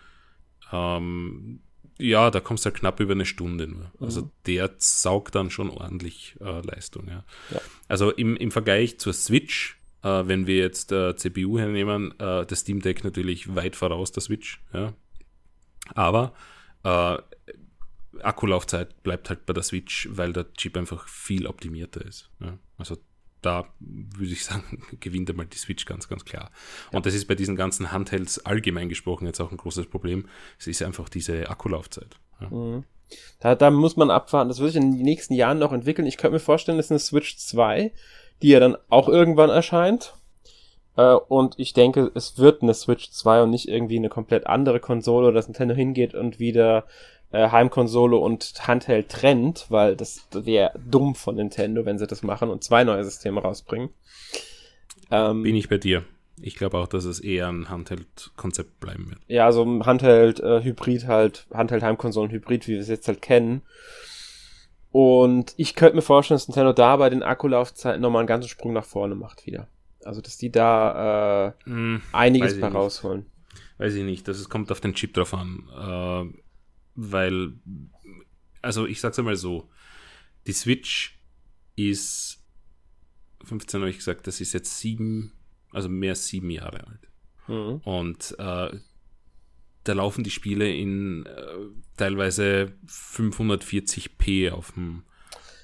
[0.72, 1.60] Ähm,
[1.98, 3.92] ja, da kommst du halt knapp über eine Stunde nur.
[4.00, 4.30] Also mhm.
[4.46, 7.08] der saugt dann schon ordentlich äh, Leistung.
[7.08, 7.24] Ja.
[7.50, 7.60] ja.
[7.88, 12.60] Also im, im Vergleich zur Switch, äh, wenn wir jetzt äh, CPU hernehmen, äh, das
[12.60, 14.62] Steam Deck natürlich weit voraus der Switch.
[14.72, 14.92] Ja.
[15.94, 16.34] Aber
[16.82, 17.18] äh,
[18.22, 22.30] Akkulaufzeit bleibt halt bei der Switch, weil der Chip einfach viel optimierter ist.
[22.40, 22.58] Ja.
[22.76, 22.96] Also
[23.44, 26.50] da würde ich sagen, gewinnt einmal die Switch ganz, ganz klar.
[26.88, 27.00] Und ja.
[27.00, 30.28] das ist bei diesen ganzen Handhelds allgemein gesprochen jetzt auch ein großes Problem.
[30.58, 32.16] Es ist einfach diese Akkulaufzeit.
[32.40, 32.48] Ja.
[32.50, 32.84] Mhm.
[33.40, 34.48] Da, da muss man abwarten.
[34.48, 36.06] Das wird sich in den nächsten Jahren noch entwickeln.
[36.06, 37.92] Ich könnte mir vorstellen, das ist eine Switch 2,
[38.42, 40.14] die ja dann auch irgendwann erscheint.
[40.96, 44.80] Äh, und ich denke, es wird eine Switch 2 und nicht irgendwie eine komplett andere
[44.80, 46.86] Konsole, dass Nintendo hingeht und wieder
[47.34, 52.48] äh, Heimkonsole und Handheld trennt, weil das wäre dumm von Nintendo, wenn sie das machen
[52.48, 53.90] und zwei neue Systeme rausbringen.
[55.10, 56.04] Ähm, Bin ich bei dir.
[56.40, 59.20] Ich glaube auch, dass es eher ein Handheld-Konzept bleiben wird.
[59.28, 63.62] Ja, so ein Handheld-Hybrid halt, Handheld-Heimkonsolen-Hybrid, wie wir es jetzt halt kennen.
[64.90, 68.72] Und ich könnte mir vorstellen, dass Nintendo da bei den Akkulaufzeiten nochmal einen ganzen Sprung
[68.72, 69.66] nach vorne macht wieder.
[70.04, 73.26] Also, dass die da äh, hm, einiges bei rausholen.
[73.78, 75.64] Weiß ich nicht, das kommt auf den Chip drauf an.
[76.32, 76.43] Äh,
[76.94, 77.54] weil,
[78.62, 79.70] also ich sag's einmal so,
[80.46, 81.18] die Switch
[81.76, 82.42] ist
[83.44, 85.32] 15 habe ich gesagt, das ist jetzt sieben,
[85.72, 87.08] also mehr als sieben Jahre alt.
[87.48, 87.80] Mhm.
[87.84, 88.78] Und äh,
[89.84, 91.56] da laufen die Spiele in äh,
[91.96, 95.04] teilweise 540p auf dem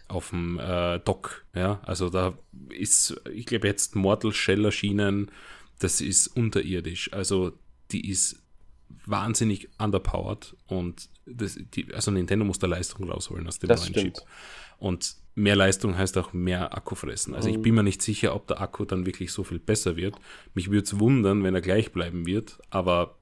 [0.08, 2.36] auf dem äh, Dock, ja, also da
[2.70, 5.30] ist, ich glaube jetzt Mortal Shell erschienen,
[5.78, 7.52] das ist unterirdisch, also
[7.92, 8.42] die ist
[9.10, 13.90] wahnsinnig underpowered und das, die, also Nintendo muss da Leistung rausholen aus dem Das neuen
[13.94, 14.16] stimmt.
[14.18, 14.26] Chip.
[14.78, 17.34] Und mehr Leistung heißt auch mehr Akku fressen.
[17.34, 17.54] Also Mhm.
[17.56, 20.14] ich bin mir nicht sicher, ob der Akku dann wirklich so viel besser wird.
[20.54, 23.16] Mich würde es wundern, wenn er gleich bleiben wird, aber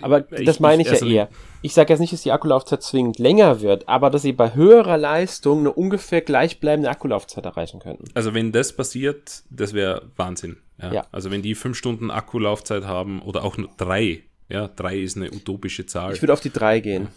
[0.00, 1.28] Aber Ich- das meine ich, ich- also- ja eher.
[1.60, 4.96] Ich sage jetzt nicht, dass die Akkulaufzeit zwingend länger wird, aber dass sie bei höherer
[4.96, 8.04] Leistung eine ungefähr gleichbleibende Akkulaufzeit erreichen könnten.
[8.14, 10.58] Also wenn das passiert, das wäre Wahnsinn.
[10.80, 10.92] Ja?
[10.92, 11.06] Ja.
[11.10, 15.30] Also wenn die fünf Stunden Akkulaufzeit haben oder auch nur drei, ja, drei ist eine
[15.32, 17.08] utopische Zahl, Ich würde auf die drei gehen.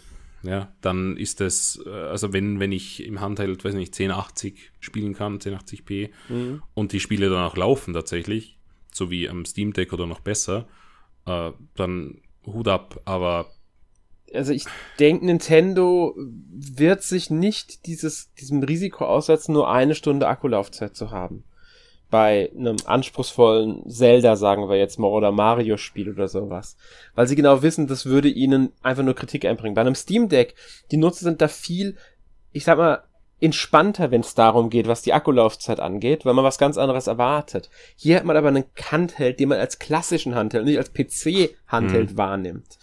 [0.42, 5.14] ja, dann ist das, äh, also wenn, wenn ich im Handheld, weiß nicht, 1080 spielen
[5.14, 6.62] kann, 1080p Mhm.
[6.74, 8.58] und die Spiele dann auch laufen tatsächlich,
[8.92, 10.66] so wie am Steam Deck oder noch besser,
[11.26, 13.50] äh, dann Hut ab, aber
[14.32, 14.64] Also ich
[14.98, 21.44] denke, Nintendo wird sich nicht dieses, diesem Risiko aussetzen, nur eine Stunde Akkulaufzeit zu haben.
[22.10, 26.76] Bei einem anspruchsvollen Zelda, sagen wir jetzt mal, oder Mario-Spiel oder sowas.
[27.14, 29.74] Weil sie genau wissen, das würde ihnen einfach nur Kritik einbringen.
[29.74, 30.54] Bei einem Steam Deck,
[30.90, 31.96] die Nutzer sind da viel,
[32.52, 33.02] ich sag mal,
[33.40, 37.70] entspannter, wenn es darum geht, was die Akkulaufzeit angeht, weil man was ganz anderes erwartet.
[37.94, 42.78] Hier hat man aber einen Handheld, den man als klassischen Handheld, nicht als PC-Handheld wahrnimmt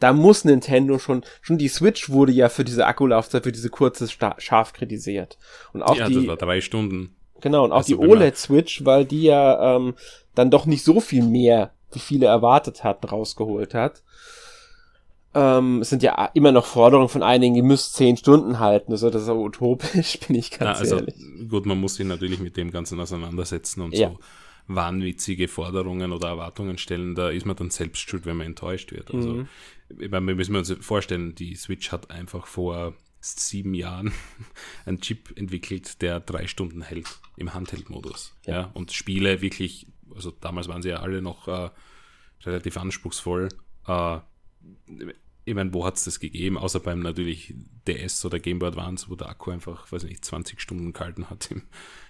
[0.00, 4.06] da muss Nintendo schon, schon die Switch wurde ja für diese Akkulaufzeit, für diese kurze
[4.08, 5.38] Sta- scharf kritisiert.
[5.72, 7.16] Und auch ja, die, das war drei Stunden.
[7.40, 9.94] Genau, und auch also die OLED-Switch, weil die ja ähm,
[10.34, 14.02] dann doch nicht so viel mehr, wie viele erwartet hatten, rausgeholt hat.
[15.34, 18.92] Ähm, es sind ja immer noch Forderungen von einigen, die müsst zehn Stunden halten.
[18.92, 21.14] Also das ist aber utopisch, bin ich Na, ganz also ehrlich.
[21.48, 24.08] gut, man muss sich natürlich mit dem Ganzen auseinandersetzen und Ja.
[24.08, 24.18] so
[24.70, 29.10] wahnwitzige Forderungen oder Erwartungen stellen, da ist man dann selbst schuld, wenn man enttäuscht wird.
[29.14, 29.48] Also Mhm.
[29.98, 34.12] ich meine, wir müssen uns vorstellen, die Switch hat einfach vor sieben Jahren
[34.86, 38.36] einen Chip entwickelt, der drei Stunden hält im Handheld-Modus.
[38.46, 38.52] Ja.
[38.52, 38.70] Ja.
[38.74, 41.70] und Spiele wirklich, also damals waren sie ja alle noch äh,
[42.44, 43.48] relativ anspruchsvoll.
[43.86, 44.18] Äh,
[45.44, 46.58] ich meine, wo hat es das gegeben?
[46.58, 47.54] Außer beim natürlich
[47.86, 51.50] DS oder Game Boy Advance, wo der Akku einfach, weiß nicht, 20 Stunden gehalten hat
[51.50, 51.62] im,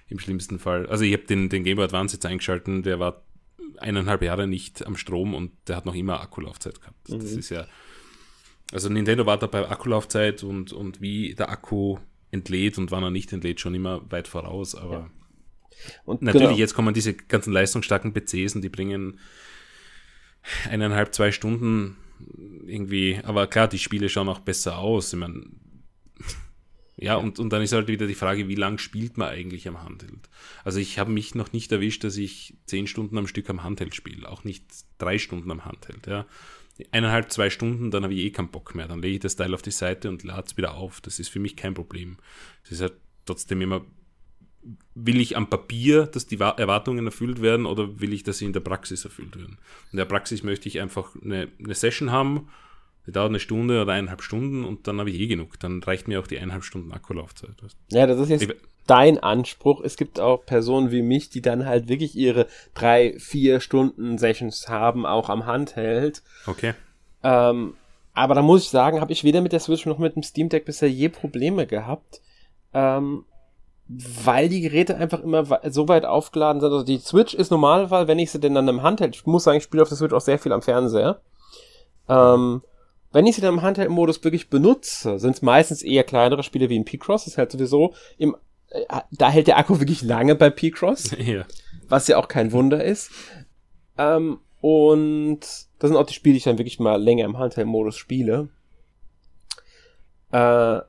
[0.09, 0.87] im schlimmsten Fall.
[0.87, 3.23] Also ich habe den, den Game Boy Advance jetzt eingeschalten, der war
[3.77, 6.97] eineinhalb Jahre nicht am Strom und der hat noch immer Akkulaufzeit gehabt.
[7.09, 7.67] Das ist ja,
[8.73, 11.99] also Nintendo war da bei Akkulaufzeit und, und wie der Akku
[12.31, 15.11] entlädt und wann er nicht entlädt, schon immer weit voraus, aber
[16.05, 16.59] Und Natürlich, genau.
[16.59, 19.19] jetzt kommen diese ganzen leistungsstarken PCs und die bringen
[20.69, 21.97] eineinhalb, zwei Stunden
[22.67, 25.13] irgendwie, aber klar, die Spiele schauen auch besser aus.
[25.13, 25.47] Ich meine,
[26.97, 29.83] ja, Und, und dann ist halt wieder die Frage, wie lang spielt man eigentlich am
[29.83, 30.29] Handheld?
[30.65, 33.95] Also ich habe mich noch nicht erwischt, dass ich zehn Stunden am Stück am Handheld
[33.95, 34.65] spiele, auch nicht
[34.99, 36.27] drei Stunden am Handheld, ja.
[36.93, 38.87] Eineinhalb, zwei Stunden, dann habe ich eh keinen Bock mehr.
[38.89, 41.01] Dann lege ich das Teil auf die Seite und lade es wieder auf.
[41.01, 42.17] Das ist für mich kein Problem.
[42.65, 42.95] Es ist halt
[43.27, 43.85] trotzdem immer
[44.95, 48.45] will ich am Papier, dass die Wa- Erwartungen erfüllt werden oder will ich, dass sie
[48.45, 49.57] in der Praxis erfüllt werden?
[49.93, 52.49] In der Praxis möchte ich einfach eine, eine Session haben,
[53.07, 55.59] die dauert eine Stunde oder eineinhalb Stunden und dann habe ich eh genug.
[55.61, 57.55] Dann reicht mir auch die eineinhalb Stunden Akkulaufzeit.
[57.93, 58.55] Ja, das ist jetzt Ich-
[58.89, 59.81] dein Anspruch.
[59.83, 64.69] Es gibt auch Personen wie mich, die dann halt wirklich ihre drei, vier Stunden Sessions
[64.69, 66.23] haben, auch am Handheld.
[66.47, 66.75] Okay.
[67.23, 67.75] Ähm,
[68.15, 70.49] aber da muss ich sagen, habe ich weder mit der Switch noch mit dem Steam
[70.49, 72.21] Deck bisher je Probleme gehabt.
[72.75, 73.25] Ähm,
[73.89, 76.71] weil die Geräte einfach immer so weit aufgeladen sind.
[76.71, 79.59] Also die Switch ist normalerweise, wenn ich sie denn dann im Handheld, ich muss sagen,
[79.59, 81.21] ich spiele auf der Switch auch sehr viel am Fernseher.
[82.09, 82.63] Ähm,
[83.13, 86.77] wenn ich sie dann im Handheld-Modus wirklich benutze, sind es meistens eher kleinere Spiele wie
[86.77, 87.25] in P-Cross.
[87.25, 88.37] Das ist halt sowieso im,
[89.13, 91.45] da hält der Akku wirklich lange bei P-Cross ja.
[91.89, 93.11] was ja auch kein Wunder ist.
[93.97, 97.97] Ähm, und das sind auch die Spiele, die ich dann wirklich mal länger im Handheld-Modus
[97.97, 98.49] spiele.
[100.33, 100.81] Äh,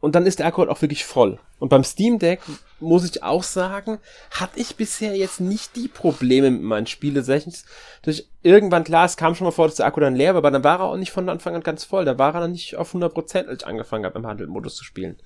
[0.00, 1.38] und dann ist der Akku halt auch wirklich voll.
[1.58, 2.40] Und beim Steam Deck
[2.78, 3.98] muss ich auch sagen,
[4.30, 7.64] hatte ich bisher jetzt nicht die Probleme mit meinen Spiele-Sessions.
[8.02, 10.50] Durch irgendwann, klar, es kam schon mal vor, dass der Akku dann leer war, aber
[10.50, 12.04] dann war er auch nicht von Anfang an ganz voll.
[12.04, 15.16] Da war er dann nicht auf 100%, als ich angefangen habe, im Handheld-Modus zu spielen.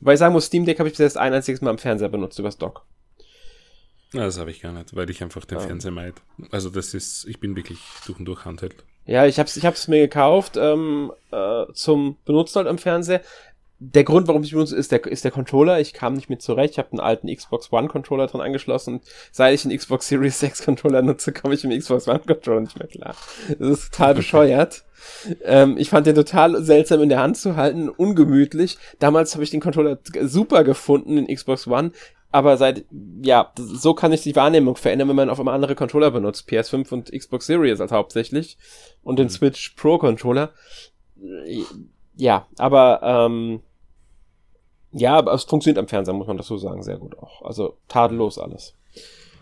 [0.00, 2.08] Wobei ich sagen muss, Steam Deck habe ich bis jetzt ein einziges Mal am Fernseher
[2.08, 2.84] benutzt, übers Dock.
[4.12, 5.64] Ja, das habe ich gar nicht, weil ich einfach den Ja.
[5.66, 6.14] Fernseher meid.
[6.50, 8.76] Also das ist, ich bin wirklich durch und durch Handheld.
[9.04, 13.22] Ja, ich hab's, ich hab's mir gekauft ähm, äh, zum Benutzen halt am Fernseher.
[13.80, 15.78] Der Grund, warum ich benutze, ist der, ist der Controller.
[15.78, 16.72] Ich kam nicht mit zurecht.
[16.72, 18.94] Ich habe einen alten Xbox One Controller dran angeschlossen.
[18.94, 22.60] Und seit ich den Xbox Series 6 Controller nutze, komme ich im Xbox One Controller
[22.60, 23.14] nicht mehr klar.
[23.58, 24.84] Das ist total bescheuert.
[25.44, 28.78] Ähm, ich fand den total seltsam in der Hand zu halten, ungemütlich.
[28.98, 31.92] Damals habe ich den Controller super gefunden, den Xbox One.
[32.32, 32.84] aber seit,
[33.22, 36.48] ja, so kann sich die Wahrnehmung verändern, wenn man auf einmal andere Controller benutzt.
[36.48, 38.58] PS5 und Xbox Series als hauptsächlich
[39.04, 39.30] und den mhm.
[39.30, 40.50] Switch Pro Controller.
[42.16, 43.60] Ja, aber, ähm,
[44.92, 47.42] ja, aber es funktioniert am Fernseher, muss man dazu sagen, sehr gut auch.
[47.42, 48.74] Also tadellos alles.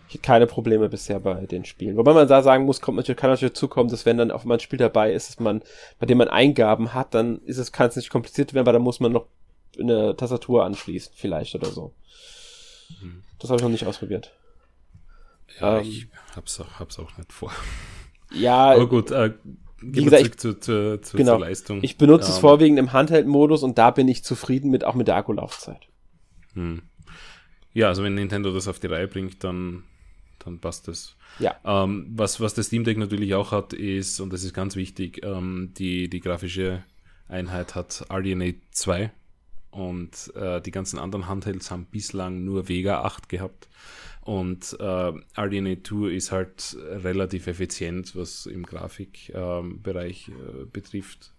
[0.09, 1.97] Ich hatte keine Probleme bisher bei den Spielen.
[1.97, 4.59] Wobei man da sagen muss, kommt natürlich, kann natürlich zukommen, dass wenn dann auf ein
[4.59, 5.61] Spiel dabei ist, dass man,
[5.99, 8.79] bei dem man Eingaben hat, dann ist es, kann es nicht kompliziert werden, weil da
[8.79, 9.25] muss man noch
[9.79, 11.93] eine Tastatur anschließen, vielleicht oder so.
[13.01, 13.23] Mhm.
[13.39, 14.31] Das habe ich noch nicht ausprobiert.
[15.59, 17.51] Ja, ähm, ich hab's auch, hab's auch nicht vor.
[18.33, 18.71] Ja.
[18.71, 19.33] Aber gut, äh,
[19.81, 21.79] wie gesagt, ich, zu, zu, zu, genau, zur Leistung.
[21.83, 25.07] Ich benutze um, es vorwiegend im Handheld-Modus und da bin ich zufrieden mit, auch mit
[25.07, 25.87] der Akkulaufzeit.
[26.53, 26.81] Hm.
[27.73, 29.83] Ja, also wenn Nintendo das auf die Reihe bringt, dann,
[30.39, 31.15] dann passt das.
[31.39, 31.55] Ja.
[31.63, 35.23] Ähm, was, was das Steam Deck natürlich auch hat, ist, und das ist ganz wichtig,
[35.23, 36.83] ähm, die, die grafische
[37.27, 39.11] Einheit hat RDNA 2
[39.69, 43.67] und äh, die ganzen anderen Handhelds haben bislang nur Vega 8 gehabt.
[44.27, 51.33] Und äh, RDNA 2 ist halt relativ effizient, was im Grafikbereich äh, betrifft.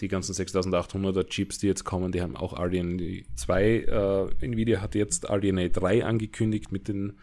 [0.00, 3.64] Die ganzen 6800er Chips, die jetzt kommen, die haben auch RDNA 2.
[3.64, 7.14] Äh, Nvidia hat jetzt RDNA 3 angekündigt mit den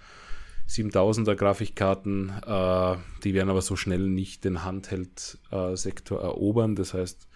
[0.67, 2.29] 7000er Grafikkarten.
[2.43, 6.75] Äh, die werden aber so schnell nicht den Handheld-Sektor erobern.
[6.75, 7.27] Das heißt,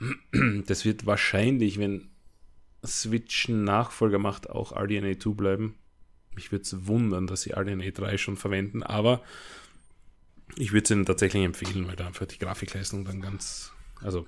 [0.66, 2.08] das wird wahrscheinlich, wenn
[2.84, 5.76] Switch Nachfolger macht, auch RDNA 2 bleiben.
[6.40, 9.22] Mich würde es wundern, dass sie RDNA 3 schon verwenden, aber
[10.56, 14.26] ich würde es ihnen tatsächlich empfehlen, weil da einfach die Grafikleistung dann ganz, also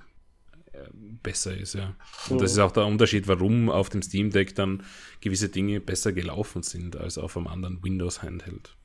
[0.73, 1.97] äh, besser ist, ja.
[2.29, 4.83] Und das ist auch der Unterschied, warum auf dem Steam Deck dann
[5.23, 8.77] gewisse Dinge besser gelaufen sind als auf einem anderen Windows Handheld.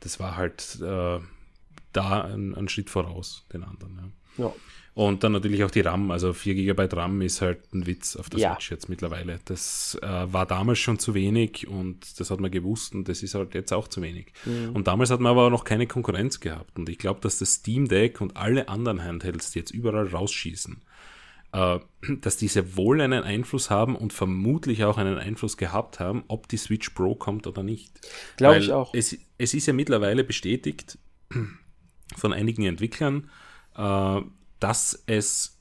[0.00, 1.20] Das war halt äh,
[1.96, 4.12] da ein, ein, Schritt voraus den anderen.
[4.36, 4.44] Ja.
[4.44, 4.54] ja.
[4.94, 8.30] Und dann natürlich auch die RAM, also 4 GB RAM ist halt ein Witz auf
[8.30, 8.52] der ja.
[8.52, 9.40] Switch jetzt mittlerweile.
[9.44, 13.34] Das äh, war damals schon zu wenig und das hat man gewusst und das ist
[13.34, 14.32] halt jetzt auch zu wenig.
[14.44, 14.70] Mhm.
[14.72, 16.78] Und damals hat man aber auch noch keine Konkurrenz gehabt.
[16.78, 20.80] Und ich glaube, dass das Steam Deck und alle anderen Handhelds, die jetzt überall rausschießen,
[21.54, 21.80] äh,
[22.20, 26.56] dass diese wohl einen Einfluss haben und vermutlich auch einen Einfluss gehabt haben, ob die
[26.56, 27.98] Switch Pro kommt oder nicht.
[28.36, 28.94] Glaube ich auch.
[28.94, 30.98] Es, es ist ja mittlerweile bestätigt
[32.16, 33.30] von einigen Entwicklern,
[33.76, 34.20] äh,
[34.60, 35.54] dass es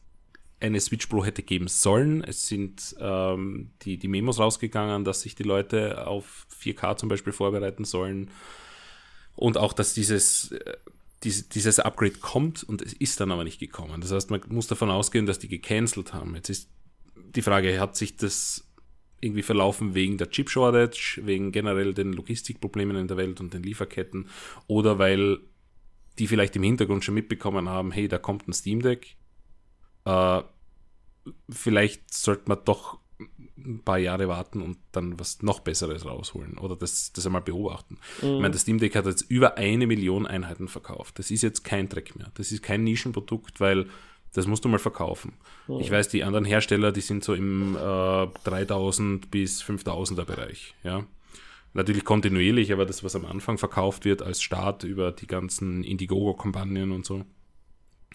[0.63, 2.23] eine Switch Pro hätte geben sollen.
[2.23, 7.33] Es sind ähm, die, die Memos rausgegangen, dass sich die Leute auf 4K zum Beispiel
[7.33, 8.31] vorbereiten sollen.
[9.35, 10.77] Und auch, dass dieses, äh,
[11.23, 13.99] dieses, Upgrade kommt und es ist dann aber nicht gekommen.
[13.99, 16.35] Das heißt, man muss davon ausgehen, dass die gecancelt haben.
[16.35, 16.69] Jetzt ist
[17.15, 18.65] die Frage, hat sich das
[19.19, 23.63] irgendwie verlaufen wegen der Chip Shortage, wegen generell den Logistikproblemen in der Welt und den
[23.63, 24.27] Lieferketten
[24.67, 25.39] oder weil
[26.19, 29.15] die vielleicht im Hintergrund schon mitbekommen haben, hey, da kommt ein Steam Deck.
[30.05, 30.41] Äh,
[31.49, 32.99] vielleicht sollte man doch
[33.57, 37.97] ein paar Jahre warten und dann was noch Besseres rausholen oder das, das einmal beobachten.
[38.21, 38.27] Mhm.
[38.27, 41.19] Ich meine, das Steam Deck hat jetzt über eine Million Einheiten verkauft.
[41.19, 42.31] Das ist jetzt kein Dreck mehr.
[42.35, 43.87] Das ist kein Nischenprodukt, weil
[44.33, 45.33] das musst du mal verkaufen.
[45.67, 45.79] Mhm.
[45.79, 50.75] Ich weiß, die anderen Hersteller, die sind so im äh, 3000 bis 5000er Bereich.
[50.83, 51.05] Ja
[51.73, 56.91] natürlich kontinuierlich, aber das, was am Anfang verkauft wird als Start über die ganzen Indiegogo-Kampagnen
[56.91, 57.25] und so.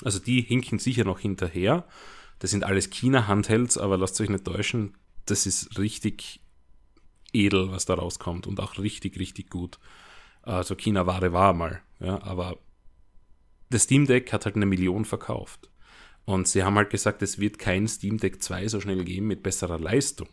[0.05, 1.87] Also die hinken sicher noch hinterher.
[2.39, 6.41] Das sind alles China-Handhelds, aber lasst euch nicht täuschen, das ist richtig
[7.33, 9.79] edel, was da rauskommt und auch richtig, richtig gut.
[10.43, 12.59] Also China-Ware war mal, ja, aber
[13.71, 15.71] das Steam Deck hat halt eine Million verkauft.
[16.25, 19.43] Und sie haben halt gesagt, es wird kein Steam Deck 2 so schnell geben mit
[19.43, 20.29] besserer Leistung.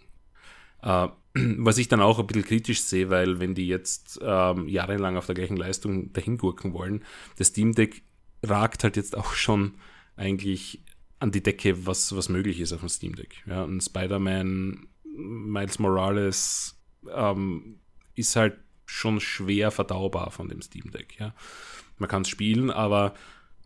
[0.81, 5.17] Äh, was ich dann auch ein bisschen kritisch sehe, weil wenn die jetzt ähm, jahrelang
[5.17, 7.03] auf der gleichen Leistung dahin gurken wollen,
[7.37, 8.03] das Steam Deck
[8.41, 9.75] ragt halt jetzt auch schon
[10.15, 10.83] eigentlich
[11.19, 13.43] an die Decke, was, was möglich ist auf dem Steam Deck.
[13.45, 16.81] Ja, ein Spider-Man, Miles Morales
[17.13, 17.79] ähm,
[18.15, 21.19] ist halt schon schwer verdaubar von dem Steam Deck.
[21.19, 21.33] Ja.
[21.97, 23.13] Man kann es spielen, aber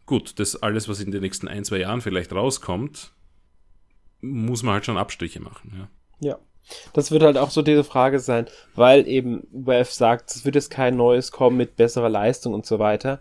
[0.05, 3.13] gut, das alles, was in den nächsten ein, zwei Jahren vielleicht rauskommt,
[4.21, 5.89] muss man halt schon Abstriche machen.
[6.21, 6.29] Ja.
[6.29, 6.39] ja.
[6.93, 10.69] Das wird halt auch so diese Frage sein, weil eben Valve sagt, es wird jetzt
[10.69, 13.19] kein neues kommen mit besserer Leistung und so weiter.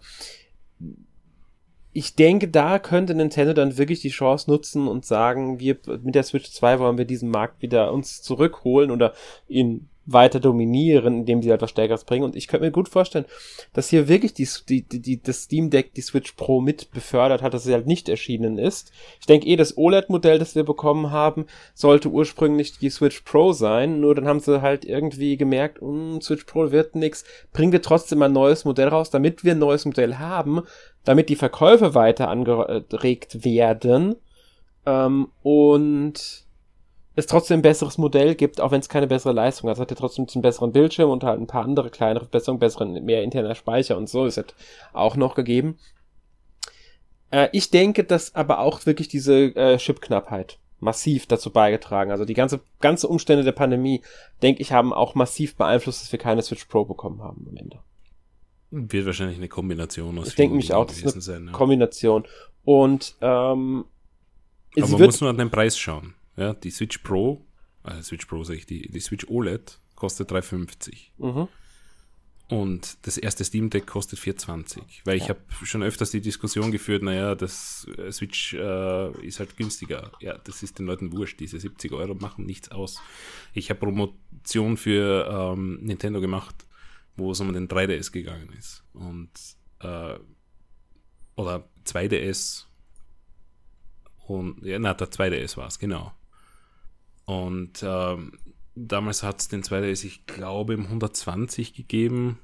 [1.93, 6.22] Ich denke, da könnte Nintendo dann wirklich die Chance nutzen und sagen, wir mit der
[6.22, 9.14] Switch 2 wollen wir diesen Markt wieder uns zurückholen oder
[9.49, 12.24] ihn weiter dominieren, indem sie halt was Stärkeres bringen.
[12.24, 13.26] Und ich könnte mir gut vorstellen,
[13.74, 17.52] dass hier wirklich die, die, die, das Steam Deck die Switch Pro mit befördert hat,
[17.52, 18.90] dass sie halt nicht erschienen ist.
[19.20, 24.00] Ich denke eh, das OLED-Modell, das wir bekommen haben, sollte ursprünglich die Switch Pro sein.
[24.00, 27.24] Nur dann haben sie halt irgendwie gemerkt, mm, Switch Pro wird nix.
[27.52, 30.62] Bringen wir trotzdem ein neues Modell raus, damit wir ein neues Modell haben,
[31.04, 34.16] damit die Verkäufe weiter angeregt werden.
[34.86, 36.47] Ähm, und
[37.18, 39.76] es trotzdem ein besseres Modell gibt, auch wenn es keine bessere Leistung hat.
[39.76, 43.04] Es hat ja trotzdem einen besseren Bildschirm und halt ein paar andere kleinere Verbesserungen, besseren,
[43.04, 44.54] mehr interner Speicher und so ist halt
[44.92, 45.78] auch noch gegeben.
[47.30, 52.12] Äh, ich denke, dass aber auch wirklich diese äh, Chipknappheit massiv dazu beigetragen.
[52.12, 54.02] Also die ganze, ganze Umstände der Pandemie,
[54.40, 57.80] denke ich, haben auch massiv beeinflusst, dass wir keine Switch Pro bekommen haben am Ende.
[58.70, 61.52] Wird wahrscheinlich eine Kombination aus Ich denke mich auch, das ist eine sein, ja.
[61.52, 62.26] Kombination.
[62.64, 63.86] Und ähm,
[64.76, 66.14] aber man muss nur an den Preis schauen.
[66.39, 67.45] Ja, die Switch Pro,
[67.82, 71.09] äh, Switch Pro sag ich, die, die Switch OLED kostet 3,50.
[71.18, 71.49] Mhm.
[72.49, 74.80] Und das erste Steam Deck kostet 4,20.
[75.05, 75.24] Weil ja.
[75.24, 80.12] ich habe schon öfters die Diskussion geführt, naja, das äh, Switch äh, ist halt günstiger.
[80.20, 81.41] Ja, das ist den Leuten wurscht.
[81.41, 83.03] Diese 70 Euro machen nichts aus.
[83.53, 86.55] Ich habe Promotion für ähm, Nintendo gemacht,
[87.16, 88.82] wo es um den 3DS gegangen ist.
[88.95, 89.30] Und
[89.80, 90.18] äh,
[91.36, 92.64] oder 2DS.
[94.26, 96.12] Und ja, na, der 2DS war es, genau.
[97.29, 98.33] Und ähm,
[98.74, 102.39] damals hat es den 2DS, ich glaube, um 120 gegeben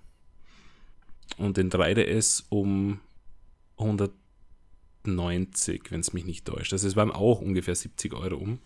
[1.39, 3.01] und den 3DS um
[3.79, 6.75] 190, wenn es mich nicht täuscht.
[6.75, 8.59] Also es waren auch ungefähr 70 Euro um.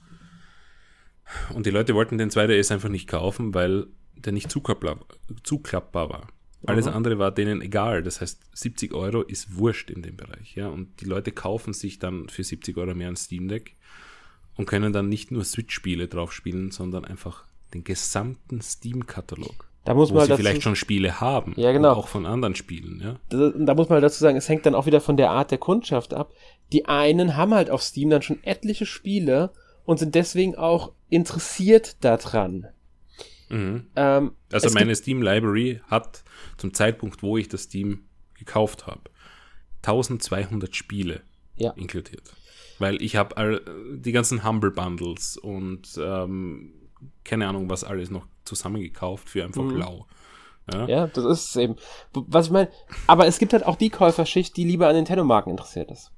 [1.54, 4.98] Und die Leute wollten den 2DS einfach nicht kaufen, weil der nicht zuklappbar,
[5.44, 6.26] zuklappbar war.
[6.66, 6.94] Alles mhm.
[6.94, 8.02] andere war denen egal.
[8.02, 10.56] Das heißt, 70 Euro ist wurscht in dem Bereich.
[10.56, 10.66] Ja?
[10.66, 13.76] Und die Leute kaufen sich dann für 70 Euro mehr ein Steam Deck
[14.58, 19.68] und können dann nicht nur Switch-Spiele drauf spielen, sondern einfach den gesamten Steam-Katalog.
[19.84, 21.54] Da muss man sie dazu, vielleicht schon Spiele haben.
[21.56, 21.92] Ja, genau.
[21.92, 23.16] Auch von anderen Spielen, ja.
[23.30, 25.58] Da, da, muss man dazu sagen, es hängt dann auch wieder von der Art der
[25.58, 26.32] Kundschaft ab.
[26.72, 29.50] Die einen haben halt auf Steam dann schon etliche Spiele
[29.86, 32.66] und sind deswegen auch interessiert daran.
[33.48, 33.86] Mhm.
[33.96, 36.22] Ähm, also meine Steam Library hat
[36.58, 38.02] zum Zeitpunkt, wo ich das Steam
[38.34, 39.02] gekauft habe,
[39.78, 41.22] 1200 Spiele
[41.56, 41.70] ja.
[41.70, 42.34] inkludiert.
[42.78, 43.62] Weil ich habe
[43.94, 46.72] die ganzen Humble Bundles und ähm,
[47.24, 49.76] keine Ahnung, was alles noch zusammengekauft für einfach mhm.
[49.76, 50.06] lau.
[50.72, 50.86] Ja?
[50.86, 51.76] ja, das ist es eben.
[52.12, 52.68] Was ich meine,
[53.06, 56.12] aber es gibt halt auch die Käuferschicht, die lieber an Nintendo-Marken interessiert ist.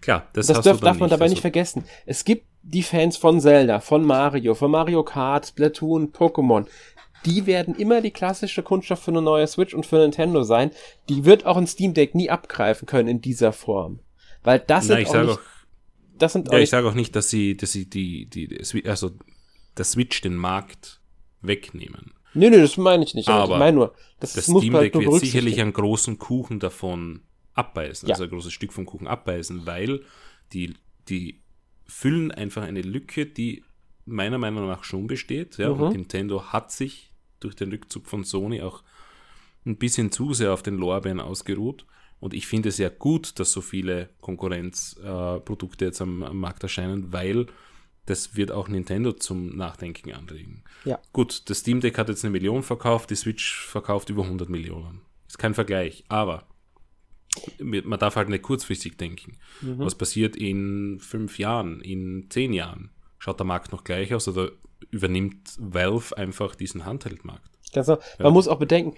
[0.00, 1.84] Klar, das, das darf, darf man dabei also, nicht vergessen.
[2.04, 6.66] Es gibt die Fans von Zelda, von Mario, von Mario Kart, Splatoon, Pokémon.
[7.26, 10.70] Die werden immer die klassische Kundschaft für eine neue Switch und für Nintendo sein.
[11.08, 14.00] Die wird auch ein Steam Deck nie abgreifen können in dieser Form.
[14.42, 15.40] Weil das Na, sind auch, nicht, auch,
[16.20, 19.10] das sind ja, ich sage auch nicht, dass sie, dass sie die, die, also
[19.76, 21.00] der Switch den Markt
[21.40, 22.12] wegnehmen.
[22.34, 23.28] Nee, nee, das meine ich nicht.
[23.28, 26.60] Aber ich meine nur, das, das muss Steam Deck halt wird sicherlich einen großen Kuchen
[26.60, 27.22] davon
[27.54, 28.14] abbeißen, ja.
[28.14, 30.02] also ein großes Stück vom Kuchen abbeißen, weil
[30.52, 30.74] die,
[31.08, 31.40] die
[31.86, 33.64] füllen einfach eine Lücke, die
[34.04, 35.58] meiner Meinung nach schon besteht.
[35.58, 35.80] Ja, mhm.
[35.80, 38.82] Und Nintendo hat sich durch den Rückzug von Sony auch
[39.66, 41.84] ein bisschen zu sehr auf den Lorbeeren ausgeruht.
[42.20, 46.62] Und ich finde es sehr gut, dass so viele Konkurrenzprodukte äh, jetzt am, am, Markt
[46.62, 47.46] erscheinen, weil
[48.06, 50.62] das wird auch Nintendo zum Nachdenken anregen.
[50.84, 51.00] Ja.
[51.12, 55.00] Gut, das Steam Deck hat jetzt eine Million verkauft, die Switch verkauft über 100 Millionen.
[55.26, 56.46] Ist kein Vergleich, aber
[57.58, 59.38] man darf halt nicht kurzfristig denken.
[59.60, 59.78] Mhm.
[59.78, 62.90] Was passiert in fünf Jahren, in zehn Jahren?
[63.18, 64.50] Schaut der Markt noch gleich aus oder
[64.90, 67.50] übernimmt Valve einfach diesen Handheldmarkt?
[67.74, 67.98] Ja.
[68.18, 68.96] Man muss auch bedenken,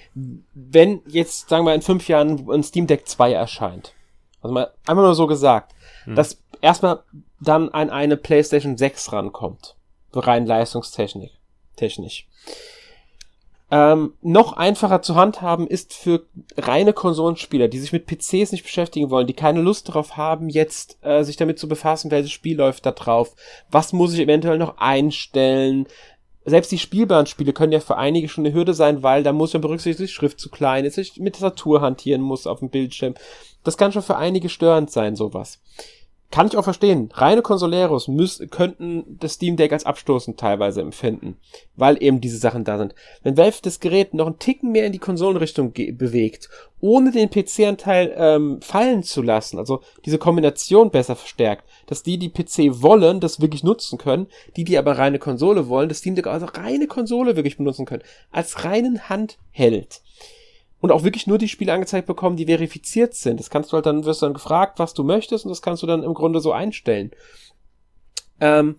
[0.55, 3.95] wenn jetzt, sagen wir, in fünf Jahren ein Steam Deck 2 erscheint,
[4.41, 6.15] also mal einfach nur so gesagt, hm.
[6.15, 7.03] dass erstmal
[7.41, 9.77] dann an eine PlayStation 6 rankommt.
[10.15, 11.33] Rein leistungstechnisch.
[11.77, 12.27] Technisch.
[13.71, 16.27] Ähm, noch einfacher zu handhaben ist für
[16.59, 20.99] reine Konsolenspieler, die sich mit PCs nicht beschäftigen wollen, die keine Lust darauf haben, jetzt
[21.01, 23.35] äh, sich damit zu befassen, welches Spiel läuft da drauf,
[23.71, 25.87] was muss ich eventuell noch einstellen.
[26.45, 29.53] Selbst die spielbaren Spiele können ja für einige schon eine Hürde sein, weil da muss
[29.53, 32.71] man berücksichtigen, dass die Schrift zu klein ist, ich mit Tastatur hantieren muss auf dem
[32.71, 33.15] Bildschirm.
[33.63, 35.61] Das kann schon für einige störend sein, sowas.
[36.33, 37.11] Kann ich auch verstehen.
[37.13, 41.37] Reine Consoleros müssen, könnten das Steam Deck als abstoßend teilweise empfinden,
[41.77, 42.95] weil eben diese Sachen da sind.
[43.23, 46.49] Wenn Valve das Gerät noch einen Ticken mehr in die Konsolenrichtung bewegt,
[46.81, 52.31] ohne den PC-Anteil ähm, fallen zu lassen, also diese Kombination besser verstärkt, dass die, die
[52.31, 54.27] PC wollen, das wirklich nutzen können,
[54.57, 58.03] die, die aber reine Konsole wollen, das Steam Deck also reine Konsole wirklich benutzen können,
[58.31, 60.01] als reinen Handheld
[60.83, 63.39] und auch wirklich nur die Spiele angezeigt bekommen, die verifiziert sind.
[63.39, 65.83] Das kannst du halt dann, wirst du dann gefragt, was du möchtest und das kannst
[65.83, 67.13] du dann im Grunde so einstellen.
[68.41, 68.77] Ähm,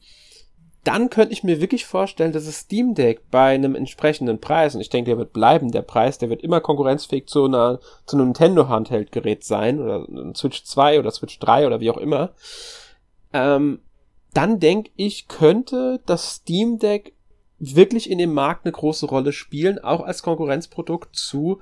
[0.84, 4.82] dann könnte ich mir wirklich vorstellen, dass das Steam Deck bei einem entsprechenden Preis, und
[4.82, 8.28] ich denke, der wird bleiben, der Preis, der wird immer konkurrenzfähig zu einer, zu einem
[8.28, 12.34] Nintendo Handheld-Gerät sein, oder ein Switch 2 oder Switch 3 oder wie auch immer.
[13.32, 13.80] Ähm,
[14.34, 17.14] dann denke ich, könnte das Steam Deck
[17.60, 21.62] wirklich in dem Markt eine große Rolle spielen, auch als Konkurrenzprodukt zu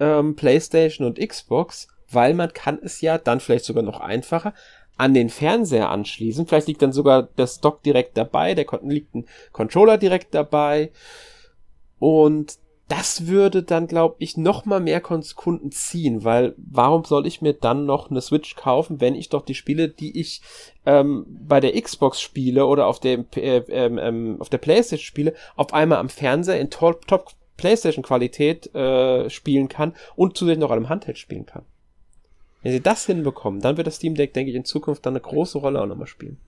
[0.00, 4.54] ähm, PlayStation und Xbox, weil man kann es ja dann vielleicht sogar noch einfacher
[4.96, 6.46] an den Fernseher anschließen.
[6.46, 10.90] Vielleicht liegt dann sogar der Stock direkt dabei, der liegt ein Controller direkt dabei.
[11.98, 12.58] Und
[12.88, 17.52] das würde dann, glaube ich, noch mal mehr Kunden ziehen, weil warum soll ich mir
[17.52, 20.40] dann noch eine Switch kaufen, wenn ich doch die Spiele, die ich
[20.84, 25.34] ähm, bei der Xbox spiele oder auf der, äh, ähm, ähm, auf der PlayStation spiele,
[25.56, 30.70] auf einmal am Fernseher in Top, Top PlayStation Qualität äh, spielen kann und zusätzlich noch
[30.70, 31.64] an einem Handheld spielen kann.
[32.62, 35.20] Wenn sie das hinbekommen, dann wird das Steam Deck, denke ich, in Zukunft dann eine
[35.20, 36.38] große Rolle auch nochmal spielen.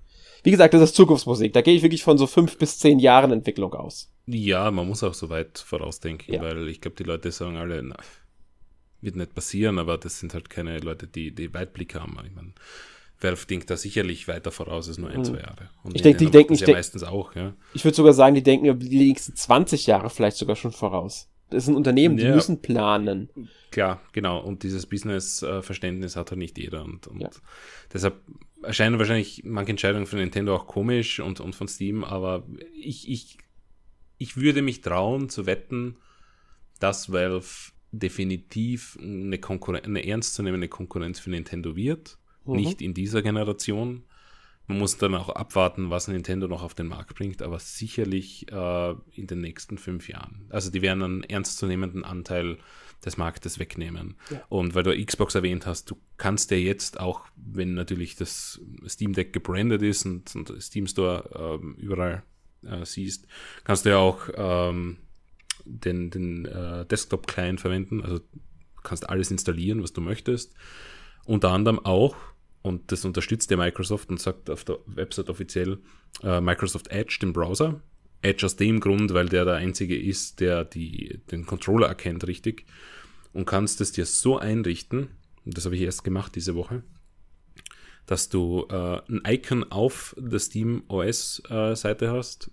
[0.42, 1.52] Wie gesagt, das ist Zukunftsmusik.
[1.52, 4.10] Da gehe ich wirklich von so fünf bis zehn Jahren Entwicklung aus.
[4.26, 6.42] Ja, man muss auch so weit vorausdenken, ja.
[6.42, 7.96] weil ich glaube, die Leute sagen alle, na,
[9.00, 12.16] wird nicht passieren, aber das sind halt keine Leute, die, die Weitblick haben.
[12.26, 12.52] Ich meine,
[13.20, 15.24] Valve denkt da sicherlich weiter voraus als nur ein, mhm.
[15.24, 15.70] zwei Jahre.
[15.82, 17.54] Und ich denke, die denken, ich ja meistens auch, ja.
[17.74, 21.28] Ich würde sogar sagen, die denken über die nächsten 20 Jahre vielleicht sogar schon voraus.
[21.50, 22.34] Das ist ein Unternehmen, die ja.
[22.34, 23.30] müssen planen.
[23.70, 24.38] Klar, genau.
[24.40, 26.84] Und dieses Business-Verständnis hat halt nicht jeder.
[26.84, 27.30] Und, und ja.
[27.92, 28.20] deshalb
[28.62, 33.38] erscheinen wahrscheinlich manche Entscheidungen von Nintendo auch komisch und, und von Steam, aber ich, ich,
[34.18, 35.96] ich würde mich trauen zu wetten,
[36.80, 42.18] dass Valve definitiv eine, Konkurren eine ernstzunehmende Konkurrenz für Nintendo wird.
[42.48, 42.56] Mhm.
[42.56, 44.04] Nicht in dieser Generation.
[44.66, 48.94] Man muss dann auch abwarten, was Nintendo noch auf den Markt bringt, aber sicherlich äh,
[49.12, 50.46] in den nächsten fünf Jahren.
[50.50, 52.58] Also die werden einen ernstzunehmenden Anteil
[53.04, 54.16] des Marktes wegnehmen.
[54.30, 54.44] Ja.
[54.48, 59.14] Und weil du Xbox erwähnt hast, du kannst ja jetzt auch, wenn natürlich das Steam
[59.14, 62.22] Deck gebrandet ist und, und Steam Store ähm, überall
[62.62, 63.26] äh, siehst,
[63.64, 64.98] kannst du ja auch ähm,
[65.64, 68.02] den, den äh, Desktop-Client verwenden.
[68.02, 68.20] Also
[68.82, 70.54] kannst alles installieren, was du möchtest.
[71.24, 72.16] Unter anderem auch,
[72.68, 75.78] und das unterstützt ja Microsoft und sagt auf der Website offiziell
[76.22, 77.80] äh, Microsoft Edge, den Browser.
[78.22, 82.66] Edge aus dem Grund, weil der der einzige ist, der die, den Controller erkennt richtig
[83.32, 85.08] und kannst es dir so einrichten,
[85.44, 86.82] und das habe ich erst gemacht diese Woche,
[88.06, 92.50] dass du äh, ein Icon auf der Steam OS äh, Seite hast.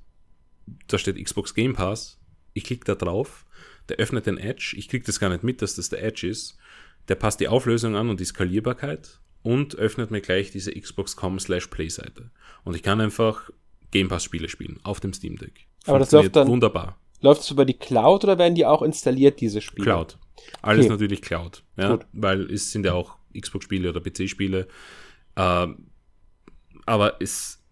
[0.88, 2.20] Da steht Xbox Game Pass.
[2.53, 3.45] Ich klicke da drauf,
[3.89, 4.76] der öffnet den Edge.
[4.78, 6.57] Ich kriege das gar nicht mit, dass das der Edge ist.
[7.07, 11.68] Der passt die Auflösung an und die Skalierbarkeit und öffnet mir gleich diese Xbox.com slash
[11.68, 12.32] Play Seite.
[12.64, 13.52] Und ich kann einfach
[13.91, 15.68] Game Pass Spiele spielen auf dem Steam Deck.
[15.86, 16.98] Aber das läuft dann wunderbar.
[17.22, 19.84] Läuft es über die Cloud oder werden die auch installiert, diese Spiele?
[19.84, 20.18] Cloud.
[20.64, 20.93] Alles okay.
[20.93, 21.64] natürlich Cloud.
[21.78, 22.08] Ja, Gut.
[22.12, 24.68] weil es sind ja auch Xbox-Spiele oder PC-Spiele.
[25.36, 25.68] Äh,
[26.88, 27.64] aber es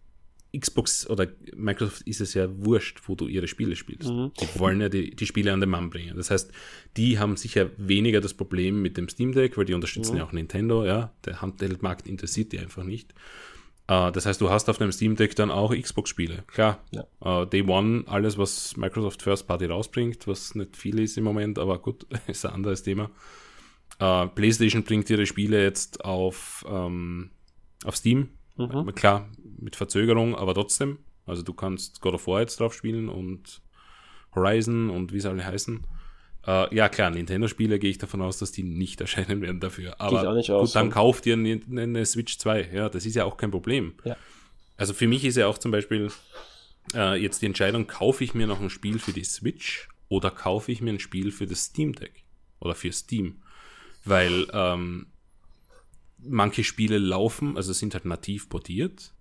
[0.58, 4.10] Xbox oder Microsoft ist es ja wurscht, wo du ihre Spiele spielst.
[4.10, 4.32] Mhm.
[4.40, 6.16] Die wollen ja die, die Spiele an den Mann bringen.
[6.16, 6.52] Das heißt,
[6.96, 10.18] die haben sicher weniger das Problem mit dem Steam Deck, weil die unterstützen mhm.
[10.20, 11.12] ja auch Nintendo, ja.
[11.26, 13.14] Der Handheldmarkt interessiert die einfach nicht.
[13.92, 16.44] Uh, das heißt, du hast auf dem Steam Deck dann auch Xbox-Spiele.
[16.48, 17.06] Klar, ja.
[17.26, 21.60] uh, Day One, alles, was Microsoft First Party rausbringt, was nicht viel ist im Moment,
[21.60, 23.12] aber gut, ist ein anderes Thema.
[24.02, 27.30] Uh, PlayStation bringt ihre Spiele jetzt auf, um, ähm,
[27.84, 28.30] auf Steam.
[28.56, 28.94] Mhm.
[28.96, 29.30] Klar,
[29.60, 31.00] mit Verzögerung, aber trotzdem.
[31.26, 33.62] Also du kannst God of War jetzt drauf spielen und
[34.36, 35.86] Horizon und wie sie alle heißen.
[36.46, 39.96] Uh, ja, klar, Nintendo-Spiele gehe ich davon aus, dass die nicht erscheinen werden dafür.
[40.00, 42.70] Aber gut, aus, dann kauft ihr eine, eine, Switch 2.
[42.74, 43.94] Ja, das ist ja auch kein Problem.
[44.04, 44.18] Ja.
[44.76, 46.12] Also für mich ist ja auch zum Beispiel
[46.96, 50.72] uh, jetzt die Entscheidung, kaufe ich mir noch ein Spiel für die Switch oder kaufe
[50.72, 52.26] ich mir ein Spiel für das Steam Deck
[52.60, 53.42] oder für Steam.
[54.04, 55.08] Weil ähm,
[56.26, 59.14] manche Spiele laufen, also sind halt nativ portiert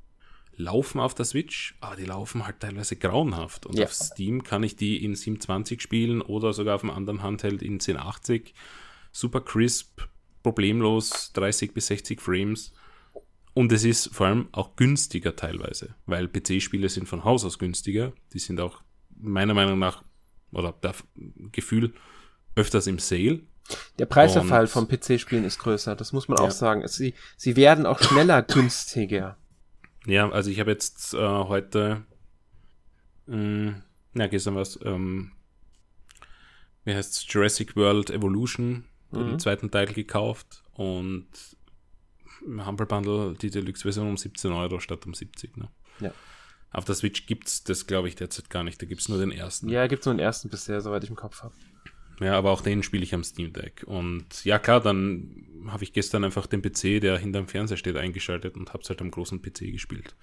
[0.57, 3.67] laufen auf der Switch, aber die laufen halt teilweise grauenhaft.
[3.67, 3.85] Und ja.
[3.85, 7.75] auf Steam kann ich die in 720 spielen oder sogar auf einem anderen Handheld in
[7.75, 8.55] 1080.
[9.13, 10.03] Super crisp,
[10.43, 12.73] problemlos, 30 bis 60 Frames.
[13.55, 18.13] Und es ist vor allem auch günstiger teilweise, weil PC-Spiele sind von Haus aus günstiger.
[18.33, 18.83] Die sind auch
[19.21, 20.03] meiner Meinung nach,
[20.53, 20.95] oder der
[21.53, 21.93] Gefühl,
[22.55, 23.41] öfters im Sale.
[23.99, 26.45] Der Preisverfall von PC-Spielen ist größer, das muss man ja.
[26.45, 26.87] auch sagen.
[26.89, 29.37] Sie, sie werden auch schneller günstiger.
[30.07, 32.05] Ja, also ich habe jetzt äh, heute,
[33.27, 33.83] mh, hm,
[34.15, 35.33] na, gestern was, ähm,
[36.85, 39.29] wie heißt Jurassic World Evolution, mhm.
[39.29, 41.27] den zweiten Teil gekauft und
[42.45, 45.57] im Humble Bundle die Deluxe-Version um 17 Euro statt um 70.
[45.57, 45.69] Ne?
[46.01, 46.13] Ja.
[46.73, 48.81] Auf der Switch gibt es das, glaube ich, derzeit gar nicht.
[48.81, 49.69] Da gibt es nur den ersten.
[49.69, 51.55] Ja, gibt es nur den ersten bisher, soweit ich im Kopf habe.
[52.23, 53.83] Ja, aber auch den spiele ich am Steam Deck.
[53.87, 58.57] Und ja, klar, dann habe ich gestern einfach den PC, der hinterm Fernseher steht, eingeschaltet
[58.57, 60.15] und habe es halt am großen PC gespielt.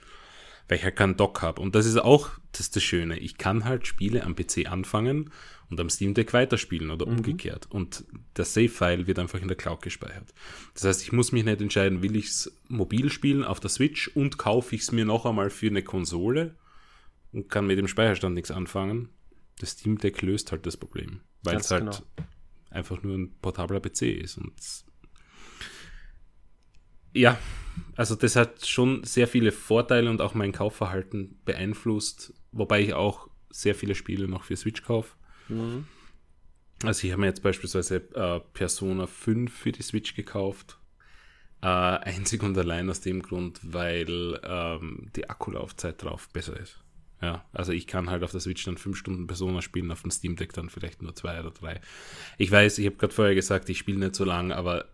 [0.67, 1.61] Weil ich halt keinen Dock habe.
[1.61, 3.17] Und das ist auch das, ist das Schöne.
[3.19, 5.31] Ich kann halt Spiele am PC anfangen
[5.69, 7.17] und am Steam Deck weiterspielen oder mhm.
[7.17, 7.67] umgekehrt.
[7.69, 8.05] Und
[8.37, 10.33] der Save-File wird einfach in der Cloud gespeichert.
[10.75, 14.07] Das heißt, ich muss mich nicht entscheiden, will ich es mobil spielen auf der Switch
[14.09, 16.55] und kaufe ich es mir noch einmal für eine Konsole
[17.33, 19.09] und kann mit dem Speicherstand nichts anfangen.
[19.57, 21.97] Das Steam Deck löst halt das Problem weil es halt genau.
[22.69, 24.37] einfach nur ein portabler PC ist.
[24.37, 24.53] Und
[27.13, 27.37] ja,
[27.95, 33.29] also das hat schon sehr viele Vorteile und auch mein Kaufverhalten beeinflusst, wobei ich auch
[33.49, 35.15] sehr viele Spiele noch für Switch kaufe.
[35.47, 35.85] Mhm.
[36.83, 40.77] Also ich habe mir jetzt beispielsweise äh, Persona 5 für die Switch gekauft.
[41.61, 46.79] Äh, einzig und allein aus dem Grund, weil ähm, die Akkulaufzeit drauf besser ist.
[47.21, 50.11] Ja, also ich kann halt auf der Switch dann fünf Stunden Persona spielen, auf dem
[50.11, 51.81] Steam Deck dann vielleicht nur zwei oder drei.
[52.37, 54.85] Ich weiß, ich habe gerade vorher gesagt, ich spiele nicht so lang, aber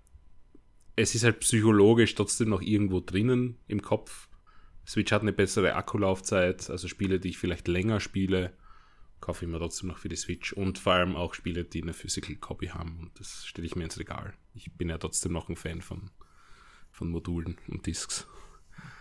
[0.95, 4.27] es ist halt psychologisch trotzdem noch irgendwo drinnen im Kopf.
[4.87, 8.53] Switch hat eine bessere Akkulaufzeit, also Spiele, die ich vielleicht länger spiele,
[9.19, 11.93] kaufe ich mir trotzdem noch für die Switch und vor allem auch Spiele, die eine
[11.93, 14.33] Physical Copy haben und das stelle ich mir ins Regal.
[14.53, 16.11] Ich bin ja trotzdem noch ein Fan von,
[16.91, 18.27] von Modulen und Discs.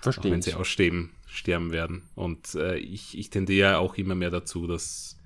[0.01, 0.31] Verstehe.
[0.31, 2.03] Auch wenn sie aussterben sterben werden.
[2.15, 5.19] Und äh, ich, ich tendiere auch immer mehr dazu, dass,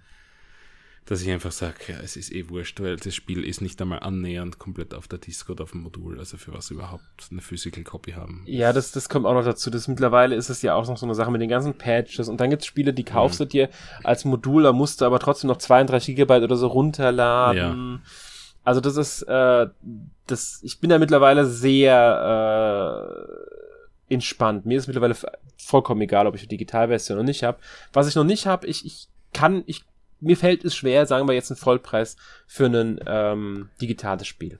[1.05, 4.01] dass ich einfach sage, ja, es ist eh wurscht, weil das Spiel ist nicht einmal
[4.01, 7.85] annähernd komplett auf der Disc oder auf dem Modul, also für was überhaupt eine Physical
[7.85, 8.43] Copy haben.
[8.47, 9.71] Ja, das, das kommt auch noch dazu.
[9.71, 12.41] Das mittlerweile ist es ja auch noch so eine Sache mit den ganzen Patches und
[12.41, 13.45] dann gibt es Spiele, die kaufst mhm.
[13.45, 13.71] du dir
[14.03, 18.01] als Modul, da musst du aber trotzdem noch 32 Gigabyte oder so runterladen.
[18.03, 18.11] Ja.
[18.65, 19.67] Also das ist, äh,
[20.27, 21.95] das, ich bin da mittlerweile sehr
[23.48, 23.48] äh,
[24.09, 24.67] entspannt.
[24.67, 25.17] Mir ist mittlerweile
[25.57, 27.59] vollkommen egal, ob ich eine Digitalversion oder nicht habe.
[27.93, 29.85] Was ich noch nicht habe, ich, ich kann, ich,
[30.21, 34.59] mir fällt es schwer, sagen wir jetzt einen Vollpreis für ein ähm, digitales Spiel.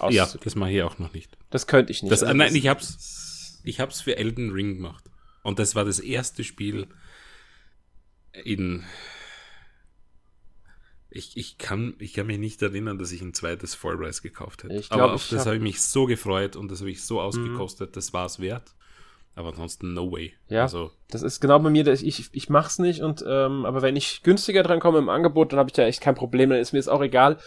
[0.00, 1.36] Aus ja, das mache ich auch noch nicht.
[1.50, 2.10] Das könnte ich nicht.
[2.10, 5.04] Das, also, nein, ich hab's, ich hab's für Elden Ring gemacht.
[5.42, 6.86] Und das war das erste Spiel
[8.44, 8.84] in
[11.10, 14.80] ich, ich, kann, ich kann mich nicht erinnern, dass ich ein zweites Vollpreis gekauft hätte.
[14.80, 17.20] Glaub, Aber auf das habe ich mich so gefreut und das habe ich so mhm.
[17.20, 17.94] ausgekostet, mhm.
[17.94, 18.74] das war es wert.
[19.36, 20.34] Aber ansonsten no way.
[20.48, 23.80] Ja, also, das ist genau bei mir, dass ich, ich mach's nicht und ähm, aber
[23.80, 26.50] wenn ich günstiger dran komme im Angebot, dann habe ich da echt kein Problem.
[26.50, 27.38] Dann ist mir es auch egal,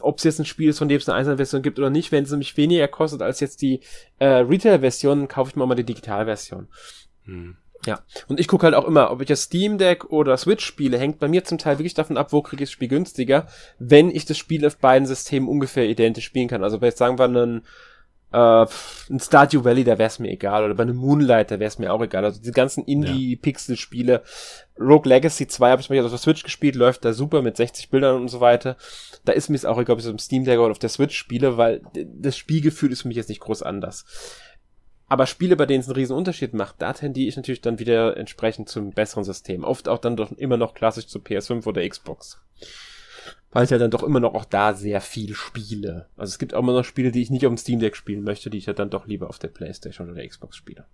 [0.00, 2.10] ob es jetzt ein Spiel ist, von dem es eine einzelne Version gibt oder nicht.
[2.10, 3.80] Wenn es nämlich weniger kostet als jetzt die
[4.18, 6.68] äh, Retail-Version, kaufe ich mir mal die Digital-Version.
[7.26, 7.56] Hm.
[7.86, 10.98] Ja, und ich gucke halt auch immer, ob ich das Steam Deck oder Switch spiele,
[10.98, 13.46] hängt bei mir zum Teil wirklich davon ab, wo kriege ich das Spiel günstiger,
[13.78, 16.64] wenn ich das Spiel auf beiden Systemen ungefähr identisch spielen kann.
[16.64, 17.62] Also jetzt sagen wir einen,
[18.32, 18.66] äh,
[19.10, 21.78] ein Stardew Valley, da wäre es mir egal, oder bei einem Moonlight, da wäre es
[21.78, 22.24] mir auch egal.
[22.24, 24.22] Also die ganzen Indie-Pixel-Spiele,
[24.80, 27.90] Rogue Legacy 2 habe ich mal auf der Switch gespielt, läuft da super mit 60
[27.90, 28.76] Bildern und so weiter.
[29.24, 30.78] Da ist mir es auch egal, ob ich es auf dem Steam Deck oder auf
[30.78, 34.04] der Switch spiele, weil das Spielgefühl ist für mich jetzt nicht groß anders.
[35.14, 38.16] Aber Spiele, bei denen es einen riesen Unterschied macht, da tendiere ich natürlich dann wieder
[38.16, 39.62] entsprechend zum besseren System.
[39.62, 42.42] Oft auch dann doch immer noch klassisch zu PS5 oder Xbox.
[43.52, 46.08] Weil ich ja dann doch immer noch auch da sehr viel spiele.
[46.16, 48.24] Also es gibt auch immer noch Spiele, die ich nicht auf dem Steam Deck spielen
[48.24, 50.84] möchte, die ich ja dann doch lieber auf der Playstation oder der Xbox spiele.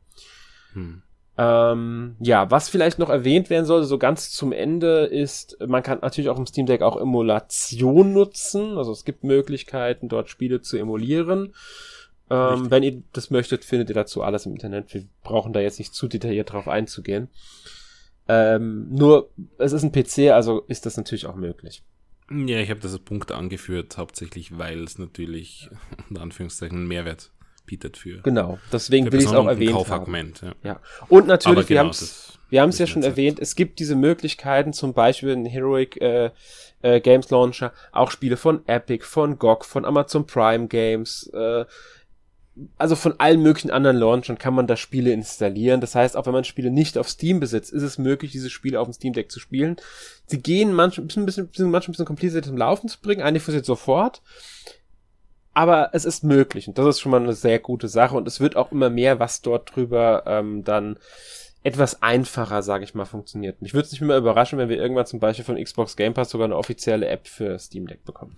[0.74, 1.00] Hm.
[1.38, 6.00] Ähm, ja, was vielleicht noch erwähnt werden sollte, so ganz zum Ende, ist, man kann
[6.02, 8.76] natürlich auch im Steam Deck auch Emulation nutzen.
[8.76, 11.54] Also es gibt Möglichkeiten, dort Spiele zu emulieren.
[12.30, 14.94] Ähm, wenn ihr das möchtet, findet ihr dazu alles im Internet.
[14.94, 17.28] Wir brauchen da jetzt nicht zu detailliert drauf einzugehen.
[18.28, 21.82] Ähm, nur, es ist ein PC, also ist das natürlich auch möglich.
[22.30, 25.68] Ja, ich habe das Punkt angeführt, hauptsächlich, weil es natürlich
[26.08, 27.32] unter Anführungszeichen Mehrwert
[27.66, 28.20] bietet für.
[28.22, 29.72] Genau, deswegen will ich es auch erwähnen.
[29.72, 30.54] Kaufargument, ja.
[30.62, 30.80] ja.
[31.08, 33.94] Und natürlich, genau, wir haben es wir haben es ja schon erwähnt, es gibt diese
[33.94, 36.30] Möglichkeiten, zum Beispiel in Heroic äh,
[36.82, 41.64] äh, Games Launcher, auch Spiele von Epic, von GOG, von Amazon Prime Games, äh,
[42.78, 45.80] also von allen möglichen anderen Launchern kann man da Spiele installieren.
[45.80, 48.80] Das heißt, auch wenn man Spiele nicht auf Steam besitzt, ist es möglich, diese Spiele
[48.80, 49.76] auf dem Steam Deck zu spielen.
[50.26, 53.22] Sie gehen manchmal ein bisschen, bisschen, manchmal ein bisschen kompliziert zum Laufen zu bringen.
[53.22, 54.22] Eigentlich funktioniert sofort.
[55.52, 58.38] Aber es ist möglich und das ist schon mal eine sehr gute Sache und es
[58.38, 60.96] wird auch immer mehr, was dort drüber ähm, dann
[61.62, 63.60] etwas einfacher, sage ich mal, funktioniert.
[63.60, 66.30] Mich würde es nicht mehr überraschen, wenn wir irgendwann zum Beispiel von Xbox Game Pass
[66.30, 68.36] sogar eine offizielle App für Steam Deck bekommen.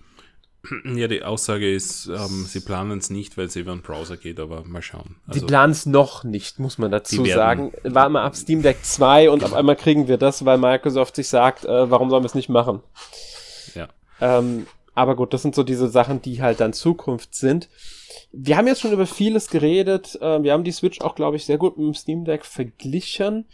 [0.95, 4.39] Ja, die Aussage ist, ähm, sie planen es nicht, weil es über einen Browser geht,
[4.39, 5.17] aber mal schauen.
[5.27, 7.73] Also, die planen es noch nicht, muss man dazu sagen.
[7.83, 11.27] War mal ab Steam Deck 2 und auf einmal kriegen wir das, weil Microsoft sich
[11.27, 12.81] sagt, äh, warum sollen wir es nicht machen?
[13.75, 13.89] Ja.
[14.21, 17.67] Ähm, aber gut, das sind so diese Sachen, die halt dann Zukunft sind.
[18.31, 20.17] Wir haben jetzt schon über vieles geredet.
[20.21, 23.45] Äh, wir haben die Switch auch, glaube ich, sehr gut mit dem Steam Deck verglichen.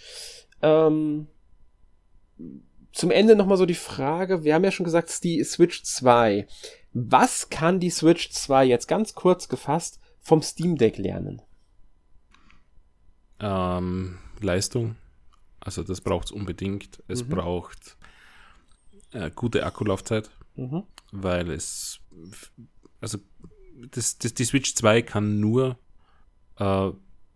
[0.62, 1.28] Ähm,
[2.92, 6.48] zum Ende nochmal so die Frage, wir haben ja schon gesagt, die Switch 2.
[6.94, 11.42] Was kann die Switch 2 jetzt ganz kurz gefasst vom Steam Deck lernen?
[13.40, 14.96] Ähm, Leistung.
[15.60, 17.04] Also das braucht es unbedingt.
[17.08, 17.30] Es mhm.
[17.30, 17.98] braucht
[19.12, 20.84] äh, gute Akkulaufzeit, mhm.
[21.12, 22.00] weil es
[23.02, 23.18] also
[23.92, 25.78] das, das, die Switch 2 kann nur
[26.58, 26.92] äh,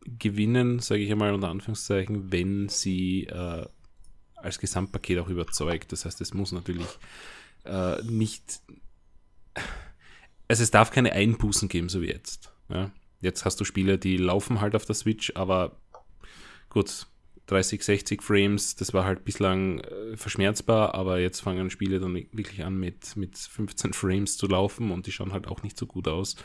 [0.06, 3.66] gewinnen, sage ich einmal unter Anführungszeichen, wenn sie äh,
[4.36, 5.92] als Gesamtpaket auch überzeugt.
[5.92, 6.88] Das heißt, es muss natürlich
[7.64, 8.62] äh, nicht
[10.48, 12.52] also es darf keine Einbußen geben, so wie jetzt.
[12.70, 12.92] Ja?
[13.24, 15.80] jetzt hast du Spiele, die laufen halt auf der Switch, aber
[16.70, 17.08] gut,
[17.48, 22.64] 30, 60 Frames, das war halt bislang äh, verschmerzbar, aber jetzt fangen Spiele dann wirklich
[22.64, 26.08] an mit, mit 15 Frames zu laufen und die schauen halt auch nicht so gut
[26.08, 26.36] aus.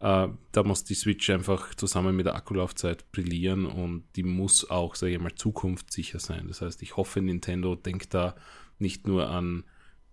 [0.00, 4.94] Äh, da muss die Switch einfach zusammen mit der Akkulaufzeit brillieren und die muss auch,
[4.94, 6.48] sage ich mal, zukunftssicher sein.
[6.48, 8.34] Das heißt, ich hoffe, Nintendo denkt da
[8.78, 9.64] nicht nur an,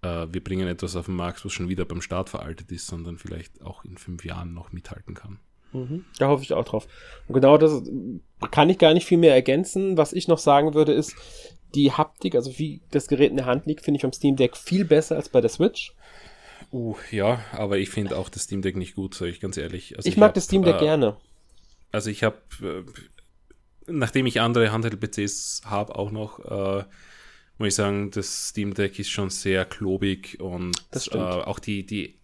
[0.06, 3.18] äh, wir bringen etwas auf den Markt, was schon wieder beim Start veraltet ist, sondern
[3.18, 5.39] vielleicht auch in fünf Jahren noch mithalten kann.
[5.74, 6.06] Mhm.
[6.20, 6.88] Da hoffe ich auch drauf.
[7.28, 7.84] Und genau das
[8.51, 9.97] kann ich gar nicht viel mehr ergänzen.
[9.97, 11.16] Was ich noch sagen würde, ist,
[11.74, 14.56] die Haptik, also wie das Gerät in der Hand liegt, finde ich am Steam Deck
[14.56, 15.93] viel besser als bei der Switch.
[16.72, 19.97] Uh, ja, aber ich finde auch das Steam Deck nicht gut, sage ich ganz ehrlich.
[19.97, 21.18] Also ich, ich, mag hab, das Steam Deck äh, gerne.
[21.91, 22.84] Also ich habe, äh,
[23.88, 26.84] nachdem ich andere Handheld-PCs habe, auch noch, äh,
[27.58, 30.76] muss ich sagen, das Steam Deck ist schon sehr klobig und
[31.12, 32.16] äh, auch die, die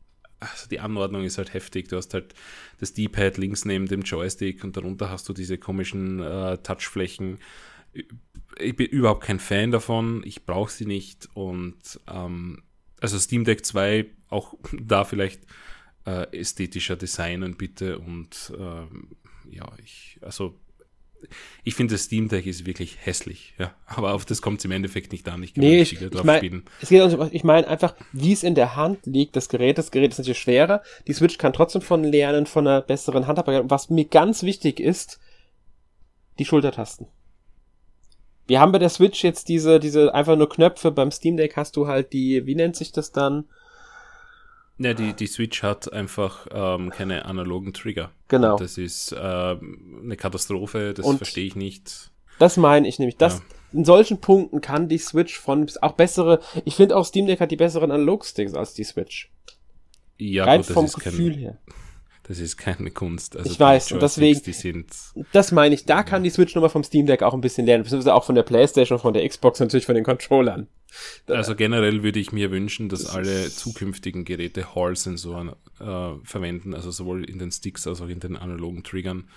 [0.41, 1.87] also die Anordnung ist halt heftig.
[1.87, 2.33] Du hast halt
[2.79, 7.37] das D-Pad links neben dem Joystick und darunter hast du diese komischen äh, Touchflächen.
[8.57, 10.23] Ich bin überhaupt kein Fan davon.
[10.25, 11.29] Ich brauche sie nicht.
[11.35, 12.63] Und ähm,
[12.99, 15.43] also Steam Deck 2 auch da vielleicht
[16.05, 17.99] äh, ästhetischer designen bitte.
[17.99, 19.09] Und ähm,
[19.47, 20.59] ja, ich, also
[21.63, 23.73] ich finde, das Steam Deck ist wirklich hässlich, ja.
[23.85, 25.43] Aber auf das kommt es im Endeffekt nicht an.
[25.43, 28.55] Ich kann nee, ich, ich mein, es geht also, ich meine einfach, wie es in
[28.55, 29.77] der Hand liegt, das Gerät.
[29.77, 30.81] Das Gerät ist natürlich schwerer.
[31.07, 33.69] Die Switch kann trotzdem von lernen, von einer besseren Handhabbarkeit.
[33.69, 35.19] Was mir ganz wichtig ist,
[36.39, 37.07] die Schultertasten.
[38.47, 40.91] Wir haben bei der Switch jetzt diese, diese einfach nur Knöpfe.
[40.91, 43.45] Beim Steam Deck hast du halt die, wie nennt sich das dann?
[44.83, 48.11] Ja, die, die Switch hat einfach ähm, keine analogen Trigger.
[48.29, 48.53] Genau.
[48.53, 52.11] Und das ist ähm, eine Katastrophe, das verstehe ich nicht.
[52.39, 53.17] Das meine ich nämlich.
[53.17, 53.43] Das, ja.
[53.73, 57.51] In solchen Punkten kann die Switch von auch bessere, ich finde auch Steam Deck hat
[57.51, 59.31] die besseren Analogsticks als die Switch.
[60.17, 61.57] Ja, Rein gut, vom Gefühl kein, her.
[62.23, 63.35] Das ist keine Kunst.
[63.35, 64.87] Also ich weiß, und deswegen, die sind,
[65.31, 66.03] das meine ich, da ja.
[66.03, 68.43] kann die Switch nochmal vom Steam Deck auch ein bisschen lernen, beziehungsweise auch von der
[68.43, 70.67] Playstation, von der Xbox, natürlich von den Controllern.
[71.27, 77.23] Also generell würde ich mir wünschen, dass alle zukünftigen Geräte Hall-Sensoren äh, verwenden, also sowohl
[77.23, 79.27] in den Sticks als auch in den analogen Triggern,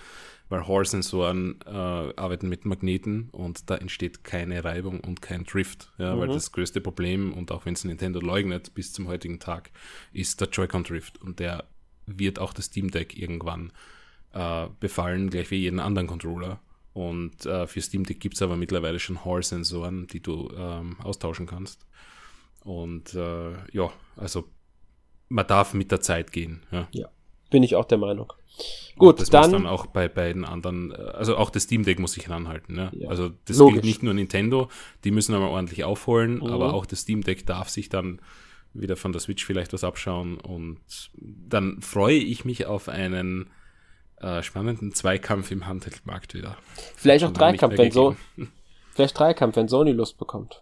[0.49, 6.15] weil Hall-Sensoren äh, arbeiten mit Magneten und da entsteht keine Reibung und kein Drift, ja,
[6.15, 6.19] mhm.
[6.19, 9.71] weil das größte Problem, und auch wenn es Nintendo leugnet bis zum heutigen Tag,
[10.13, 11.65] ist der Joy-Con-Drift und der
[12.05, 13.71] wird auch das Steam Deck irgendwann
[14.33, 16.59] äh, befallen, gleich wie jeden anderen Controller.
[16.93, 21.45] Und äh, für Steam Deck gibt es aber mittlerweile schon Hall-Sensoren, die du ähm, austauschen
[21.45, 21.85] kannst.
[22.63, 24.45] Und äh, ja, also
[25.29, 26.63] man darf mit der Zeit gehen.
[26.71, 27.09] Ja, ja
[27.49, 28.33] bin ich auch der Meinung.
[28.97, 32.13] Gut, das dann, dann auch bei beiden anderen, äh, also auch das Steam Deck muss
[32.13, 32.75] sich ranhalten.
[32.75, 32.91] Ne?
[32.93, 33.75] Ja, also das logisch.
[33.75, 34.69] gilt nicht nur Nintendo,
[35.03, 36.47] die müssen aber ordentlich aufholen, mhm.
[36.47, 38.19] aber auch das Steam Deck darf sich dann
[38.75, 40.79] wieder von der Switch vielleicht was abschauen und
[41.17, 43.49] dann freue ich mich auf einen
[44.21, 46.57] äh, spannenden Zweikampf im Handheldmarkt wieder.
[46.95, 48.15] Vielleicht auch Dreikampf, wenn so.
[48.93, 50.61] Vielleicht Dreikampf, wenn Sony Lust bekommt.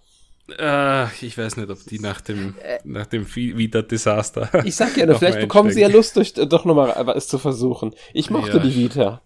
[0.58, 4.50] Äh, ich weiß nicht, ob die nach dem, äh, nach dem Vita-Desaster.
[4.66, 7.94] Ich sag ja, vielleicht bekommen sie ja Lust, durch, doch nochmal es zu versuchen.
[8.12, 8.64] Ich mochte ja.
[8.64, 9.22] die Vita.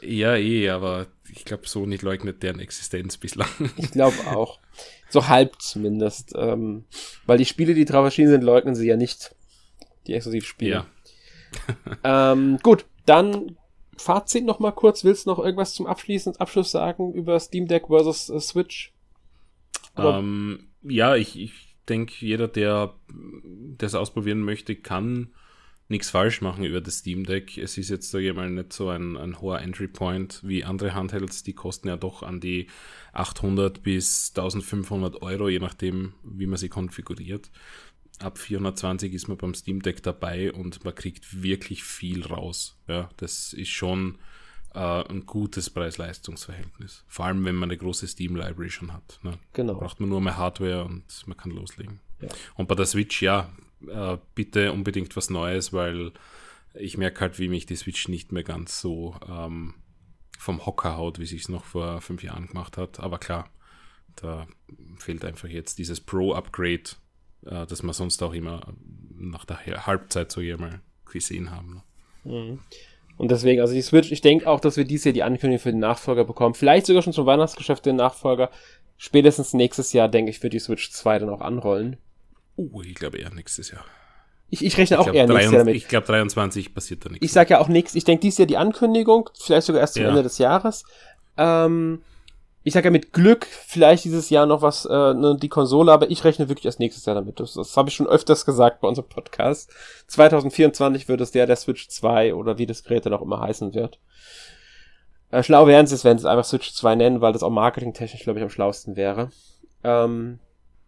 [0.00, 3.48] Ja, eh, aber ich glaube, Sony leugnet deren Existenz bislang.
[3.76, 4.58] Ich glaube auch.
[5.08, 6.32] So halb zumindest.
[6.36, 6.84] Ähm,
[7.26, 9.34] weil die Spiele, die drauf erschienen sind, leugnen sie ja nicht.
[10.06, 10.70] Die Exklusivspiele.
[10.70, 10.86] Ja.
[12.32, 13.56] ähm, gut, dann
[13.96, 15.04] Fazit noch mal kurz.
[15.04, 18.92] Willst du noch irgendwas zum Abschließen, Abschluss sagen über Steam Deck versus äh, Switch?
[19.96, 22.94] Ähm, ja, ich, ich denke, jeder, der
[23.78, 25.32] das ausprobieren möchte, kann
[25.88, 27.58] nichts falsch machen über das Steam Deck.
[27.58, 30.94] Es ist jetzt, sage ich mal, nicht so ein, ein hoher Entry Point wie andere
[30.94, 31.42] Handhelds.
[31.42, 32.68] Die kosten ja doch an die
[33.12, 37.50] 800 bis 1500 Euro, je nachdem, wie man sie konfiguriert
[38.18, 42.78] ab 420 ist man beim Steam Deck dabei und man kriegt wirklich viel raus.
[42.88, 44.18] Ja, das ist schon
[44.74, 47.04] äh, ein gutes Preis-Leistungs-Verhältnis.
[47.08, 49.18] Vor allem, wenn man eine große Steam-Library schon hat.
[49.22, 49.38] Ne?
[49.52, 49.74] Genau.
[49.74, 52.00] Braucht man nur mehr Hardware und man kann loslegen.
[52.20, 52.28] Ja.
[52.54, 53.50] Und bei der Switch, ja,
[53.88, 56.12] äh, bitte unbedingt was Neues, weil
[56.74, 59.74] ich merke halt, wie mich die Switch nicht mehr ganz so ähm,
[60.38, 63.00] vom Hocker haut, wie sich es noch vor fünf Jahren gemacht hat.
[63.00, 63.50] Aber klar,
[64.16, 64.46] da
[64.98, 66.96] fehlt einfach jetzt dieses Pro-Upgrade
[67.46, 68.60] äh, das wir sonst auch immer
[69.16, 71.82] nach der Halbzeit so mal gesehen haben.
[72.24, 72.32] Ne?
[72.32, 72.60] Mhm.
[73.16, 75.70] Und deswegen, also die Switch, ich denke auch, dass wir dieses Jahr die Ankündigung für
[75.70, 76.54] den Nachfolger bekommen.
[76.54, 78.50] Vielleicht sogar schon zum Weihnachtsgeschäft den Nachfolger.
[78.98, 81.96] Spätestens nächstes Jahr, denke ich, wird die Switch 2 dann auch anrollen.
[82.56, 83.84] Uh, ich glaube eher nächstes Jahr.
[84.48, 85.76] Ich, ich rechne auch ich eher nächstes Jahr damit.
[85.76, 87.24] Ich glaube, 23 passiert da nichts.
[87.24, 87.94] Ich sage ja auch nichts.
[87.94, 90.08] Ich denke, dieses Jahr die Ankündigung, vielleicht sogar erst zum ja.
[90.10, 90.84] Ende des Jahres.
[91.36, 92.02] Ähm,
[92.62, 96.10] ich sage ja mit Glück vielleicht dieses Jahr noch was, äh, ne, die Konsole, aber
[96.10, 97.38] ich rechne wirklich erst nächstes Jahr damit.
[97.40, 99.70] Das, das habe ich schon öfters gesagt bei unserem Podcast.
[100.08, 103.74] 2024 wird es der der Switch 2 oder wie das Gerät dann auch immer heißen
[103.74, 103.98] wird.
[105.30, 107.50] Äh, schlau wären sie es, wenn sie es einfach Switch 2 nennen, weil das auch
[107.50, 109.30] marketingtechnisch, glaube ich, am schlausten wäre.
[109.84, 110.38] Ähm,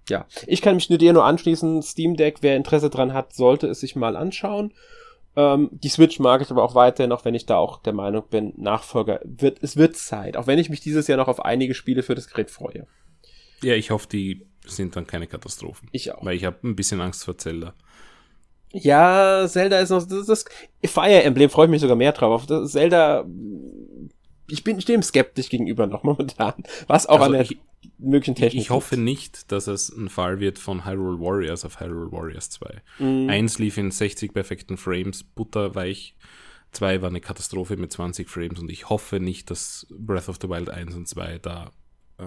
[0.08, 1.82] ja, ich kann mich nur dir nur anschließen.
[1.82, 4.72] Steam Deck, wer Interesse dran hat, sollte es sich mal anschauen.
[5.36, 8.24] Ähm, die Switch mag ich aber auch weiterhin, auch wenn ich da auch der Meinung
[8.28, 10.36] bin, Nachfolger wird, es wird Zeit.
[10.36, 12.86] Auch wenn ich mich dieses Jahr noch auf einige Spiele für das Gerät freue.
[13.62, 15.88] Ja, ich hoffe, die sind dann keine Katastrophen.
[15.92, 16.24] Ich auch.
[16.24, 17.74] Weil ich habe ein bisschen Angst vor Zelda.
[18.72, 20.44] Ja, Zelda ist noch, das, das
[20.84, 22.42] Fire Emblem freue ich mich sogar mehr drauf.
[22.50, 23.24] Auf Zelda,
[24.50, 26.54] ich bin, dem skeptisch gegenüber noch momentan.
[26.86, 27.58] Was auch also an der ich,
[27.98, 28.62] möglichen Technik.
[28.62, 32.82] Ich hoffe nicht, dass es ein Fall wird von Hyrule Warriors auf Hyrule Warriors 2.
[32.98, 33.30] Mm.
[33.30, 36.14] Eins lief in 60 perfekten Frames, butterweich.
[36.72, 40.48] Zwei war eine Katastrophe mit 20 Frames und ich hoffe nicht, dass Breath of the
[40.48, 41.70] Wild 1 und 2 da
[42.18, 42.24] äh,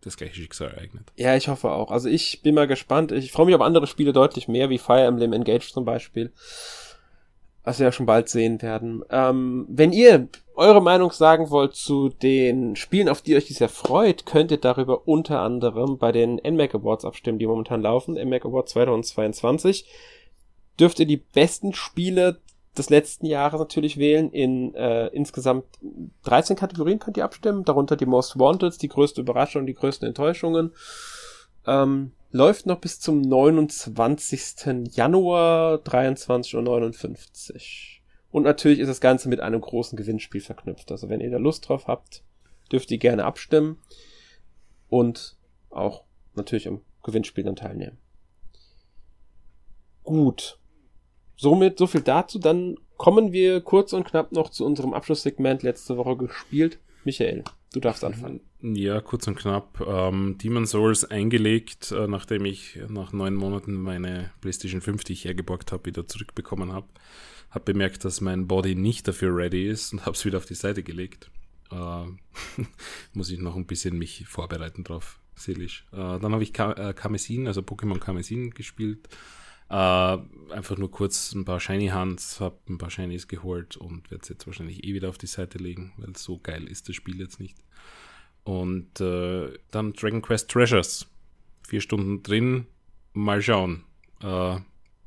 [0.00, 1.12] das gleiche Schicksal ereignet.
[1.16, 1.90] Ja, ich hoffe auch.
[1.90, 3.12] Also ich bin mal gespannt.
[3.12, 6.32] Ich freue mich auf andere Spiele deutlich mehr, wie Fire Emblem Engage zum Beispiel
[7.64, 9.02] was wir ja schon bald sehen werden.
[9.10, 14.26] Ähm, wenn ihr eure Meinung sagen wollt zu den Spielen, auf die euch dies freut,
[14.26, 18.14] könnt ihr darüber unter anderem bei den NMAC Awards abstimmen, die momentan laufen.
[18.14, 19.86] NMAC Awards 2022.
[20.78, 22.40] Dürft ihr die besten Spiele
[22.76, 24.30] des letzten Jahres natürlich wählen.
[24.30, 25.64] In äh, insgesamt
[26.24, 30.72] 13 Kategorien könnt ihr abstimmen, darunter die Most Wanted, die größte Überraschung, die größten Enttäuschungen.
[31.66, 34.94] Ähm, läuft noch bis zum 29.
[34.94, 37.60] Januar 23.59 Uhr.
[38.30, 40.92] Und natürlich ist das Ganze mit einem großen Gewinnspiel verknüpft.
[40.92, 42.22] Also wenn ihr da Lust drauf habt,
[42.70, 43.78] dürft ihr gerne abstimmen
[44.88, 45.36] und
[45.70, 46.04] auch
[46.34, 47.98] natürlich am Gewinnspiel dann teilnehmen.
[50.04, 50.58] Gut.
[51.36, 52.38] Somit so viel dazu.
[52.38, 56.78] Dann kommen wir kurz und knapp noch zu unserem Abschlusssegment letzte Woche gespielt.
[57.04, 58.40] Michael, du darfst anfangen.
[58.62, 59.80] Ja, kurz und knapp.
[59.86, 65.24] Ähm, Demon Souls eingelegt, äh, nachdem ich nach neun Monaten meine PlayStation 5, die ich
[65.24, 66.86] hergeborgt habe, wieder zurückbekommen habe.
[67.50, 70.54] Habe bemerkt, dass mein Body nicht dafür ready ist und habe es wieder auf die
[70.54, 71.30] Seite gelegt.
[71.70, 72.04] Äh,
[73.14, 75.86] muss ich noch ein bisschen mich vorbereiten drauf, seelisch.
[75.92, 79.08] Äh, dann habe ich Ka äh, Kamesin, also Pokémon Kamesin gespielt.
[79.70, 84.22] Äh, einfach nur kurz ein paar Shiny Hands, habe ein paar Shinies geholt und werde
[84.22, 87.20] es jetzt wahrscheinlich eh wieder auf die Seite legen, weil so geil ist das Spiel
[87.20, 87.56] jetzt nicht.
[88.44, 91.06] Und äh, dann Dragon Quest Treasures.
[91.66, 92.66] Vier Stunden drin.
[93.12, 93.84] Mal schauen.
[94.22, 94.56] Äh,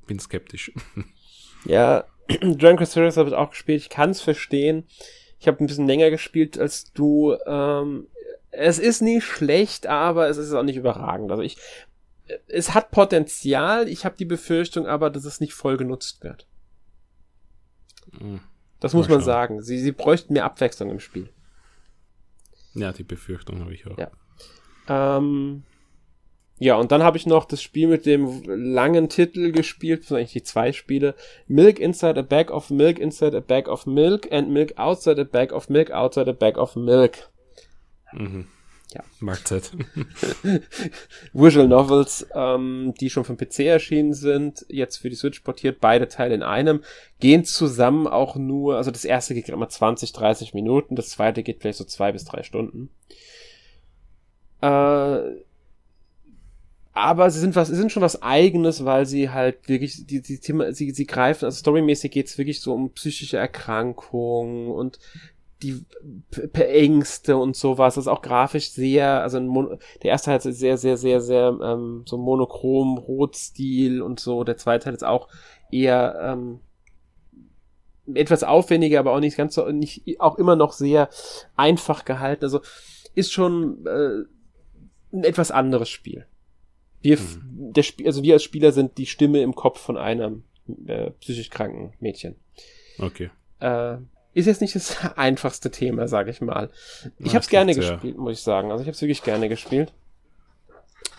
[0.07, 0.71] bin skeptisch.
[1.65, 3.81] Ja, Dragon Quest Treasures habe ich auch gespielt.
[3.81, 4.85] Ich kann es verstehen.
[5.39, 7.37] Ich habe ein bisschen länger gespielt als du.
[7.45, 8.07] Ähm,
[8.51, 11.31] es ist nicht schlecht, aber es ist auch nicht überragend.
[11.31, 11.57] Also ich,
[12.47, 13.87] es hat Potenzial.
[13.87, 16.47] Ich habe die Befürchtung aber, dass es nicht voll genutzt wird.
[18.19, 18.41] Hm.
[18.79, 19.61] Das muss man sagen.
[19.61, 21.29] Sie, sie bräuchten mehr Abwechslung im Spiel.
[22.75, 23.97] Ja, die Befürchtung habe ich auch.
[23.97, 24.11] Ja.
[25.17, 25.63] Ähm,
[26.59, 30.17] ja, und dann habe ich noch das Spiel mit dem langen Titel gespielt, das sind
[30.17, 31.15] eigentlich die zwei Spiele.
[31.47, 35.23] Milk Inside a Bag of Milk Inside a Bag of Milk and Milk Outside a
[35.23, 37.29] Bag of Milk Outside a Bag of Milk.
[38.13, 38.47] Mhm.
[38.93, 39.03] Ja.
[39.19, 39.71] Marktzeit.
[41.33, 46.07] Visual Novels, ähm, die schon vom PC erschienen sind, jetzt für die Switch portiert, beide
[46.07, 46.83] Teile in einem,
[47.19, 51.61] gehen zusammen auch nur, also das erste geht immer 20, 30 Minuten, das zweite geht
[51.61, 52.89] vielleicht so zwei bis drei Stunden.
[54.61, 55.21] Äh,
[56.95, 60.37] aber sie sind was, sie sind schon was eigenes, weil sie halt wirklich, die, die
[60.37, 64.99] Thema, sie, sie greifen, also storymäßig geht's wirklich so um psychische Erkrankungen und
[65.63, 65.85] die
[66.55, 67.95] Ängste und sowas.
[67.95, 69.39] Das ist auch grafisch sehr, also
[70.01, 74.43] der erste Teil ist sehr, sehr, sehr, sehr ähm, so monochrom, Rotstil und so.
[74.43, 75.29] Der zweite Teil ist auch
[75.71, 76.59] eher ähm,
[78.13, 81.09] etwas aufwendiger, aber auch nicht ganz so, nicht auch immer noch sehr
[81.55, 82.43] einfach gehalten.
[82.43, 82.61] Also
[83.15, 86.25] ist schon äh, ein etwas anderes Spiel.
[87.01, 87.73] Wir, mhm.
[87.73, 90.43] der Sp also wir als Spieler sind die Stimme im Kopf von einem
[90.87, 92.35] äh, psychisch kranken Mädchen.
[92.97, 93.29] Okay.
[93.59, 93.97] Äh,
[94.33, 96.69] ist jetzt nicht das einfachste Thema, sage ich mal.
[97.19, 98.71] Ich ja, habe es gerne gespielt, muss ich sagen.
[98.71, 99.93] Also ich habe es wirklich gerne gespielt.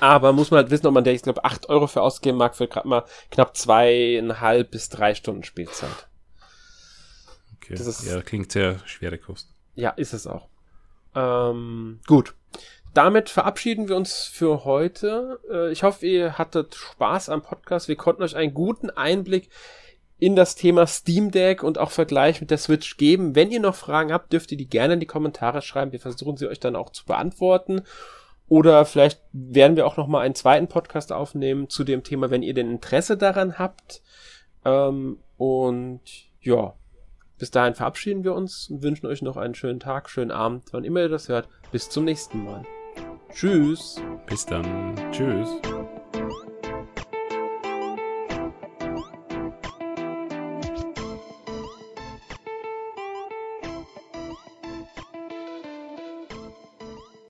[0.01, 2.57] Aber muss man halt wissen, ob man der, ich glaube, 8 Euro für ausgeben mag,
[2.57, 6.09] für gerade mal knapp zweieinhalb bis drei Stunden Spielzeit.
[7.57, 7.75] Okay.
[7.77, 9.49] Das ist, ja, klingt sehr schwere Kost.
[9.75, 10.49] Ja, ist es auch.
[11.15, 12.35] Ähm, gut.
[12.93, 15.41] Damit verabschieden wir uns für heute.
[15.51, 17.89] Äh, ich hoffe, ihr hattet Spaß am Podcast.
[17.89, 19.49] Wir konnten euch einen guten Einblick
[20.19, 23.35] in das Thema Steam Deck und auch Vergleich mit der Switch geben.
[23.35, 25.93] Wenn ihr noch Fragen habt, dürft ihr die gerne in die Kommentare schreiben.
[25.93, 27.83] Wir versuchen sie euch dann auch zu beantworten.
[28.49, 32.43] Oder vielleicht werden wir auch noch mal einen zweiten Podcast aufnehmen zu dem Thema, wenn
[32.43, 34.03] ihr denn Interesse daran habt.
[34.65, 36.03] Ähm, und
[36.41, 36.75] ja,
[37.39, 40.85] Bis dahin verabschieden wir uns und wünschen euch noch einen schönen Tag, schönen Abend, wann
[40.85, 41.49] immer ihr das hört.
[41.73, 42.65] Bis zum nächsten Mal.
[43.33, 44.01] Tschüss.
[44.27, 44.95] Bis dann.
[45.11, 45.51] Tschüss.